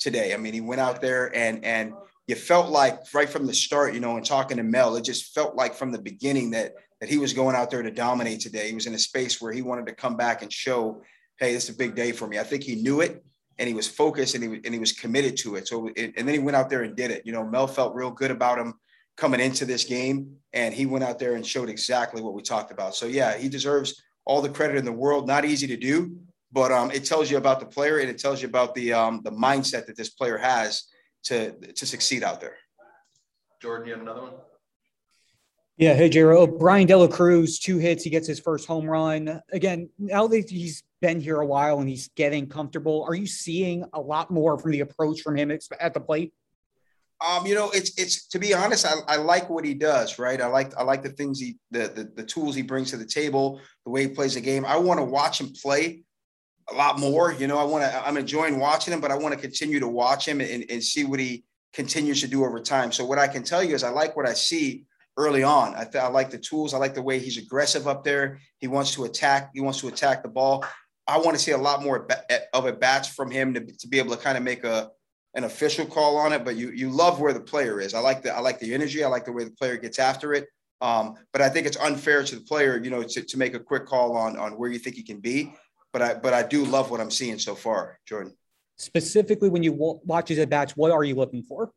today. 0.00 0.34
I 0.34 0.38
mean, 0.38 0.54
he 0.54 0.60
went 0.60 0.80
out 0.80 1.00
there 1.00 1.32
and 1.36 1.64
and 1.64 1.92
you 2.26 2.34
felt 2.34 2.68
like 2.70 2.98
right 3.14 3.30
from 3.30 3.46
the 3.46 3.54
start, 3.54 3.94
you 3.94 4.00
know, 4.00 4.16
and 4.16 4.26
talking 4.26 4.56
to 4.56 4.64
Mel, 4.64 4.96
it 4.96 5.04
just 5.04 5.32
felt 5.32 5.54
like 5.54 5.74
from 5.74 5.92
the 5.92 6.02
beginning 6.02 6.50
that 6.50 6.72
that 7.00 7.08
he 7.08 7.18
was 7.18 7.32
going 7.32 7.54
out 7.54 7.70
there 7.70 7.84
to 7.84 7.92
dominate 7.92 8.40
today. 8.40 8.66
He 8.66 8.74
was 8.74 8.86
in 8.88 8.94
a 8.94 8.98
space 8.98 9.40
where 9.40 9.52
he 9.52 9.62
wanted 9.62 9.86
to 9.86 9.94
come 9.94 10.16
back 10.16 10.42
and 10.42 10.52
show 10.52 11.00
hey, 11.40 11.54
this 11.54 11.64
is 11.64 11.74
a 11.74 11.78
big 11.78 11.94
day 11.94 12.12
for 12.12 12.28
me. 12.28 12.38
I 12.38 12.44
think 12.44 12.62
he 12.62 12.76
knew 12.76 13.00
it 13.00 13.24
and 13.58 13.66
he 13.66 13.74
was 13.74 13.88
focused 13.88 14.34
and 14.34 14.44
he, 14.44 14.60
and 14.64 14.72
he 14.72 14.78
was 14.78 14.92
committed 14.92 15.36
to 15.38 15.56
it. 15.56 15.66
So, 15.66 15.88
it, 15.96 16.14
and 16.16 16.28
then 16.28 16.34
he 16.34 16.38
went 16.38 16.56
out 16.56 16.70
there 16.70 16.82
and 16.82 16.94
did 16.94 17.10
it. 17.10 17.22
You 17.24 17.32
know, 17.32 17.44
Mel 17.44 17.66
felt 17.66 17.94
real 17.94 18.10
good 18.10 18.30
about 18.30 18.58
him 18.58 18.74
coming 19.16 19.40
into 19.40 19.64
this 19.64 19.84
game 19.84 20.36
and 20.52 20.72
he 20.72 20.86
went 20.86 21.02
out 21.02 21.18
there 21.18 21.34
and 21.34 21.44
showed 21.44 21.68
exactly 21.68 22.22
what 22.22 22.34
we 22.34 22.42
talked 22.42 22.70
about. 22.70 22.94
So, 22.94 23.06
yeah, 23.06 23.36
he 23.36 23.48
deserves 23.48 24.02
all 24.24 24.42
the 24.42 24.50
credit 24.50 24.76
in 24.76 24.84
the 24.84 24.92
world. 24.92 25.26
Not 25.26 25.44
easy 25.44 25.66
to 25.66 25.76
do, 25.76 26.16
but 26.52 26.72
um, 26.72 26.90
it 26.90 27.04
tells 27.04 27.30
you 27.30 27.38
about 27.38 27.58
the 27.58 27.66
player 27.66 27.98
and 27.98 28.08
it 28.10 28.18
tells 28.18 28.42
you 28.42 28.48
about 28.48 28.74
the 28.74 28.92
um, 28.92 29.22
the 29.24 29.32
mindset 29.32 29.86
that 29.86 29.96
this 29.96 30.10
player 30.10 30.36
has 30.36 30.84
to 31.24 31.52
to 31.52 31.86
succeed 31.86 32.22
out 32.22 32.40
there. 32.40 32.56
Jordan, 33.60 33.86
you 33.86 33.92
have 33.92 34.02
another 34.02 34.22
one? 34.22 34.32
Yeah, 35.76 35.94
hey 35.94 36.10
J-Ro. 36.10 36.46
Brian 36.46 36.86
De 36.86 36.96
La 36.96 37.06
Cruz, 37.06 37.58
two 37.58 37.78
hits. 37.78 38.04
He 38.04 38.10
gets 38.10 38.26
his 38.26 38.38
first 38.38 38.66
home 38.66 38.84
run. 38.84 39.40
Again, 39.52 39.88
now 39.98 40.26
that 40.26 40.50
he's 40.50 40.82
been 41.00 41.20
here 41.20 41.40
a 41.40 41.46
while 41.46 41.80
and 41.80 41.88
he's 41.88 42.08
getting 42.16 42.48
comfortable, 42.48 43.04
are 43.08 43.14
you 43.14 43.26
seeing 43.26 43.84
a 43.92 44.00
lot 44.00 44.30
more 44.30 44.58
from 44.58 44.72
the 44.72 44.80
approach 44.80 45.20
from 45.20 45.36
him 45.36 45.50
at 45.80 45.94
the 45.94 46.00
plate? 46.00 46.32
Um, 47.26 47.46
you 47.46 47.54
know, 47.54 47.70
it's 47.70 47.98
it's 47.98 48.28
to 48.28 48.38
be 48.38 48.54
honest, 48.54 48.86
I, 48.86 48.94
I 49.06 49.16
like 49.16 49.50
what 49.50 49.64
he 49.64 49.74
does, 49.74 50.18
right? 50.18 50.40
I 50.40 50.46
like 50.46 50.74
I 50.78 50.82
like 50.82 51.02
the 51.02 51.10
things 51.10 51.38
he 51.38 51.58
the, 51.70 51.88
the 51.88 52.10
the 52.16 52.22
tools 52.22 52.54
he 52.54 52.62
brings 52.62 52.90
to 52.90 52.96
the 52.96 53.04
table, 53.04 53.60
the 53.84 53.90
way 53.90 54.02
he 54.02 54.08
plays 54.08 54.34
the 54.34 54.40
game. 54.40 54.64
I 54.64 54.78
want 54.78 55.00
to 55.00 55.04
watch 55.04 55.38
him 55.40 55.52
play 55.62 56.02
a 56.70 56.74
lot 56.74 56.98
more. 56.98 57.32
You 57.34 57.46
know, 57.46 57.58
I 57.58 57.64
want 57.64 57.84
to 57.84 58.06
I'm 58.06 58.16
enjoying 58.16 58.58
watching 58.58 58.94
him, 58.94 59.00
but 59.00 59.10
I 59.10 59.16
want 59.16 59.34
to 59.34 59.40
continue 59.40 59.80
to 59.80 59.88
watch 59.88 60.26
him 60.26 60.40
and, 60.40 60.64
and 60.70 60.82
see 60.82 61.04
what 61.04 61.20
he 61.20 61.44
continues 61.74 62.22
to 62.22 62.26
do 62.26 62.44
over 62.44 62.58
time. 62.58 62.90
So 62.90 63.04
what 63.04 63.18
I 63.18 63.28
can 63.28 63.42
tell 63.42 63.62
you 63.62 63.74
is 63.74 63.84
I 63.84 63.90
like 63.90 64.16
what 64.16 64.26
I 64.26 64.32
see 64.32 64.86
early 65.16 65.42
on. 65.42 65.74
I, 65.74 65.84
th- 65.84 66.02
I 66.02 66.08
like 66.08 66.30
the 66.30 66.38
tools. 66.38 66.72
I 66.72 66.78
like 66.78 66.94
the 66.94 67.02
way 67.02 67.18
he's 67.18 67.36
aggressive 67.36 67.86
up 67.86 68.02
there. 68.02 68.40
He 68.58 68.66
wants 68.66 68.94
to 68.94 69.04
attack. 69.04 69.50
He 69.54 69.60
wants 69.60 69.80
to 69.80 69.88
attack 69.88 70.22
the 70.22 70.28
ball. 70.28 70.64
I 71.10 71.18
want 71.18 71.36
to 71.36 71.42
see 71.42 71.50
a 71.50 71.58
lot 71.58 71.82
more 71.82 72.06
of 72.52 72.64
a 72.64 72.72
batch 72.72 73.10
from 73.10 73.30
him 73.30 73.54
to, 73.54 73.60
to 73.60 73.88
be 73.88 73.98
able 73.98 74.14
to 74.16 74.22
kind 74.22 74.38
of 74.38 74.44
make 74.44 74.64
a 74.64 74.90
an 75.34 75.44
official 75.44 75.86
call 75.86 76.16
on 76.16 76.32
it. 76.32 76.44
But 76.44 76.56
you 76.56 76.70
you 76.70 76.90
love 76.90 77.20
where 77.20 77.32
the 77.32 77.40
player 77.40 77.80
is. 77.80 77.94
I 77.94 78.00
like 78.00 78.22
the 78.22 78.34
I 78.34 78.40
like 78.40 78.60
the 78.60 78.72
energy. 78.72 79.02
I 79.02 79.08
like 79.08 79.24
the 79.24 79.32
way 79.32 79.44
the 79.44 79.50
player 79.50 79.76
gets 79.76 79.98
after 79.98 80.34
it. 80.34 80.46
Um, 80.80 81.16
but 81.32 81.42
I 81.42 81.48
think 81.48 81.66
it's 81.66 81.76
unfair 81.76 82.24
to 82.24 82.34
the 82.36 82.40
player, 82.40 82.78
you 82.82 82.90
know, 82.90 83.02
to, 83.02 83.22
to 83.22 83.38
make 83.38 83.54
a 83.54 83.60
quick 83.60 83.86
call 83.86 84.16
on 84.16 84.36
on 84.38 84.52
where 84.52 84.70
you 84.70 84.78
think 84.78 84.96
he 84.96 85.02
can 85.02 85.20
be. 85.20 85.52
But 85.92 86.02
I 86.02 86.14
but 86.14 86.32
I 86.32 86.42
do 86.42 86.64
love 86.64 86.90
what 86.90 87.00
I'm 87.00 87.10
seeing 87.10 87.38
so 87.38 87.54
far, 87.54 87.98
Jordan. 88.06 88.34
Specifically, 88.76 89.50
when 89.50 89.62
you 89.62 89.72
watch 89.74 90.28
his 90.28 90.38
at 90.38 90.48
bats, 90.48 90.76
what 90.76 90.90
are 90.90 91.04
you 91.04 91.14
looking 91.14 91.42
for? 91.42 91.70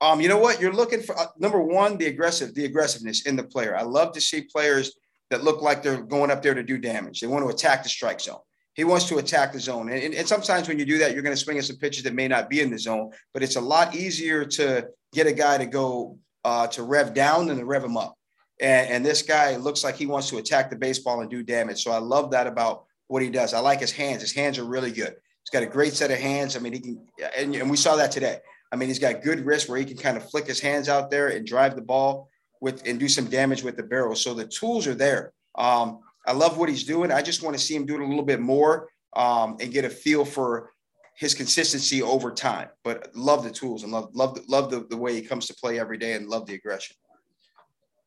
Um, 0.00 0.20
you 0.20 0.28
know 0.28 0.38
what? 0.38 0.60
You're 0.60 0.72
looking 0.72 1.02
for 1.02 1.18
uh, 1.18 1.26
number 1.38 1.60
one, 1.60 1.98
the 1.98 2.06
aggressive, 2.06 2.54
the 2.54 2.64
aggressiveness 2.64 3.26
in 3.26 3.34
the 3.36 3.42
player. 3.42 3.76
I 3.76 3.82
love 3.82 4.12
to 4.12 4.20
see 4.20 4.42
players 4.42 4.92
that 5.30 5.44
look 5.44 5.62
like 5.62 5.82
they're 5.82 6.02
going 6.02 6.30
up 6.30 6.42
there 6.42 6.54
to 6.54 6.62
do 6.62 6.78
damage. 6.78 7.20
They 7.20 7.26
want 7.26 7.44
to 7.44 7.54
attack 7.54 7.82
the 7.82 7.88
strike 7.88 8.20
zone. 8.20 8.40
He 8.74 8.84
wants 8.84 9.08
to 9.08 9.18
attack 9.18 9.52
the 9.52 9.60
zone. 9.60 9.90
And, 9.90 10.14
and 10.14 10.28
sometimes 10.28 10.68
when 10.68 10.78
you 10.78 10.84
do 10.84 10.98
that, 10.98 11.12
you're 11.12 11.22
going 11.22 11.34
to 11.34 11.40
swing 11.40 11.58
at 11.58 11.64
some 11.64 11.76
pitches 11.76 12.04
that 12.04 12.14
may 12.14 12.28
not 12.28 12.48
be 12.48 12.60
in 12.60 12.70
the 12.70 12.78
zone, 12.78 13.10
but 13.34 13.42
it's 13.42 13.56
a 13.56 13.60
lot 13.60 13.94
easier 13.94 14.44
to 14.44 14.88
get 15.12 15.26
a 15.26 15.32
guy 15.32 15.58
to 15.58 15.66
go 15.66 16.16
uh, 16.44 16.66
to 16.68 16.82
rev 16.82 17.12
down 17.12 17.50
and 17.50 17.58
to 17.58 17.64
rev 17.64 17.84
him 17.84 17.96
up. 17.96 18.16
And, 18.60 18.88
and 18.88 19.06
this 19.06 19.22
guy 19.22 19.56
looks 19.56 19.84
like 19.84 19.96
he 19.96 20.06
wants 20.06 20.28
to 20.30 20.38
attack 20.38 20.70
the 20.70 20.76
baseball 20.76 21.20
and 21.20 21.30
do 21.30 21.42
damage. 21.42 21.82
So 21.82 21.90
I 21.90 21.98
love 21.98 22.30
that 22.30 22.46
about 22.46 22.84
what 23.08 23.22
he 23.22 23.30
does. 23.30 23.52
I 23.52 23.58
like 23.58 23.80
his 23.80 23.92
hands. 23.92 24.22
His 24.22 24.32
hands 24.32 24.58
are 24.58 24.64
really 24.64 24.92
good. 24.92 25.14
He's 25.42 25.50
got 25.52 25.62
a 25.62 25.66
great 25.66 25.94
set 25.94 26.10
of 26.10 26.18
hands. 26.18 26.56
I 26.56 26.60
mean, 26.60 26.74
he 26.74 26.80
can, 26.80 27.06
and, 27.36 27.54
and 27.54 27.70
we 27.70 27.76
saw 27.76 27.96
that 27.96 28.12
today. 28.12 28.38
I 28.70 28.76
mean, 28.76 28.88
he's 28.88 28.98
got 28.98 29.22
good 29.22 29.44
wrist 29.44 29.68
where 29.68 29.78
he 29.78 29.84
can 29.84 29.96
kind 29.96 30.16
of 30.16 30.30
flick 30.30 30.46
his 30.46 30.60
hands 30.60 30.88
out 30.88 31.10
there 31.10 31.28
and 31.28 31.46
drive 31.46 31.74
the 31.74 31.82
ball 31.82 32.28
with 32.60 32.86
and 32.86 32.98
do 32.98 33.08
some 33.08 33.26
damage 33.26 33.62
with 33.62 33.76
the 33.76 33.82
barrel. 33.82 34.14
So 34.14 34.34
the 34.34 34.46
tools 34.46 34.86
are 34.86 34.94
there. 34.94 35.32
Um, 35.56 36.00
I 36.26 36.32
love 36.32 36.58
what 36.58 36.68
he's 36.68 36.84
doing. 36.84 37.10
I 37.10 37.22
just 37.22 37.42
want 37.42 37.56
to 37.56 37.62
see 37.62 37.74
him 37.74 37.86
do 37.86 37.94
it 37.94 38.00
a 38.00 38.06
little 38.06 38.24
bit 38.24 38.40
more 38.40 38.88
um, 39.14 39.56
and 39.60 39.72
get 39.72 39.84
a 39.84 39.90
feel 39.90 40.24
for 40.24 40.72
his 41.16 41.34
consistency 41.34 42.02
over 42.02 42.30
time. 42.30 42.68
But 42.84 43.14
love 43.14 43.44
the 43.44 43.50
tools 43.50 43.82
and 43.82 43.92
love 43.92 44.10
love 44.12 44.38
love 44.48 44.70
the, 44.70 44.86
the 44.88 44.96
way 44.96 45.14
he 45.14 45.22
comes 45.22 45.46
to 45.46 45.54
play 45.54 45.80
every 45.80 45.98
day 45.98 46.12
and 46.12 46.28
love 46.28 46.46
the 46.46 46.54
aggression. 46.54 46.96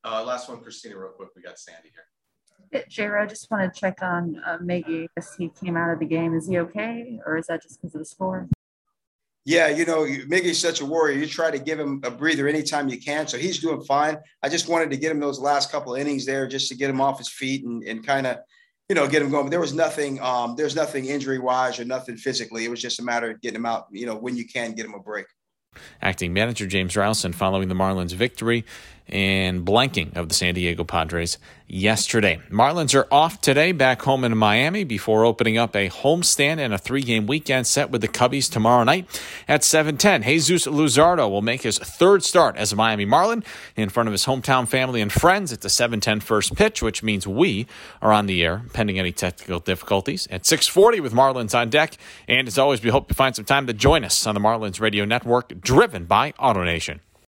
Uh, 0.04 0.24
last 0.24 0.50
one, 0.50 0.62
Christina, 0.62 0.98
real 0.98 1.12
quick. 1.12 1.30
We 1.36 1.42
got 1.42 1.60
Sandy 1.60 1.90
here. 1.94 2.86
J-Ro, 2.88 3.28
just 3.28 3.52
want 3.52 3.72
to 3.72 3.80
check 3.80 4.02
on 4.02 4.42
uh, 4.46 4.58
Miggy 4.60 5.08
as 5.18 5.36
he 5.36 5.50
came 5.50 5.76
out 5.76 5.92
of 5.92 6.00
the 6.00 6.06
game. 6.06 6.34
Is 6.34 6.48
he 6.48 6.58
okay, 6.60 7.20
or 7.26 7.38
is 7.38 7.48
that 7.48 7.62
just 7.62 7.82
because 7.82 7.96
of 7.96 8.00
the 8.00 8.06
score? 8.06 8.48
Yeah, 9.44 9.70
you 9.70 9.86
know, 9.86 10.06
Miggy's 10.06 10.60
such 10.60 10.82
a 10.82 10.86
warrior. 10.86 11.18
You 11.18 11.26
try 11.26 11.50
to 11.50 11.58
give 11.58 11.80
him 11.80 12.00
a 12.04 12.12
breather 12.12 12.48
anytime 12.48 12.90
you 12.90 13.00
can. 13.00 13.28
So 13.28 13.38
he's 13.38 13.60
doing 13.60 13.82
fine. 13.82 14.18
I 14.44 14.50
just 14.50 14.70
wanted 14.70 14.92
to 14.92 14.98
get 14.98 15.12
him 15.12 15.20
those 15.20 15.40
last 15.40 15.72
couple 15.72 15.96
innings 15.96 16.26
there 16.26 16.48
just 16.48 16.70
to 16.70 16.76
get 16.76 16.90
him 16.90 17.02
off 17.02 17.18
his 17.18 17.30
feet 17.30 17.66
and, 17.66 17.84
and 17.84 18.06
kind 18.06 18.28
of, 18.28 18.38
you 18.88 18.96
know, 18.96 19.08
get 19.08 19.24
him 19.24 19.32
going. 19.32 19.46
But 19.46 19.50
there 19.50 19.60
was 19.60 19.74
nothing, 19.74 20.22
um, 20.22 20.56
there's 20.56 20.76
nothing 20.76 21.06
injury 21.06 21.40
wise 21.40 21.80
or 21.80 21.86
nothing 21.86 22.18
physically. 22.18 22.66
It 22.66 22.70
was 22.70 22.82
just 22.82 23.00
a 23.00 23.04
matter 23.04 23.32
of 23.32 23.42
getting 23.42 23.56
him 23.56 23.66
out, 23.66 23.88
you 23.92 24.06
know, 24.06 24.16
when 24.16 24.36
you 24.36 24.48
can 24.48 24.74
get 24.74 24.86
him 24.86 24.94
a 24.94 25.00
break. 25.00 25.26
Acting 26.02 26.34
manager 26.34 26.68
James 26.68 26.96
Rowson 26.96 27.34
following 27.34 27.70
the 27.70 27.76
Marlins' 27.76 28.14
victory 28.14 28.66
and 29.08 29.66
blanking 29.66 30.16
of 30.16 30.30
the 30.30 30.36
San 30.36 30.54
Diego 30.54 30.84
Padres 30.84 31.38
yesterday. 31.68 32.42
Marlins 32.50 32.94
are 32.94 33.08
off 33.12 33.40
today 33.40 33.72
back 33.72 34.02
home 34.02 34.24
in 34.24 34.38
Miami 34.38 34.84
before 34.84 35.24
opening 35.24 35.58
up 35.58 35.76
a 35.76 35.90
homestand 35.90 36.60
and 36.60 36.74
a 36.74 36.78
three-game 36.78 37.28
weekend 37.28 37.66
set 37.66 37.90
with 37.90 38.02
the 38.02 38.08
Cubbies 38.08 38.52
tomorrow 38.52 38.84
night 38.84 39.08
at 39.48 39.62
7:10. 39.62 40.24
Jesus 40.24 40.66
Luzardo 40.66 41.30
will 41.30 41.42
make 41.42 41.62
his 41.62 41.78
third 41.78 42.24
start 42.24 42.58
as 42.58 42.74
a 42.74 42.76
Miami 42.76 43.06
Marlin 43.06 43.44
in 43.76 43.90
front 43.90 44.08
of 44.08 44.12
his 44.14 44.26
hometown 44.26 44.68
family 44.68 45.02
and 45.02 45.12
friends 45.12 45.54
at 45.54 45.62
the 45.62 45.70
7:10 45.70 46.20
first 46.20 46.56
pitch, 46.56 46.82
which 46.82 47.04
means 47.04 47.26
we 47.26 47.68
are 48.02 48.12
on 48.12 48.26
the 48.26 48.44
air 48.44 48.64
pending 48.74 49.00
any 49.00 49.12
technical 49.12 49.60
difficulties 49.60 50.28
at 50.30 50.46
6:40 50.46 51.00
with 51.00 51.14
Marlins 51.14 51.58
on 51.58 51.70
deck. 51.70 51.98
And 52.28 52.48
as 52.48 52.58
always, 52.58 52.84
we 52.84 52.90
hope 52.90 53.10
you 53.10 53.16
find 53.16 53.36
some 53.36 53.46
time 53.46 53.68
to 53.68 53.74
join 53.74 54.04
us 54.04 54.28
on 54.28 54.36
the 54.36 54.42
Marlins 54.42 54.82
Radio 54.82 55.06
Network, 55.06 55.62
driven 55.62 56.06
by 56.06 56.34
AutoNation. 56.34 57.00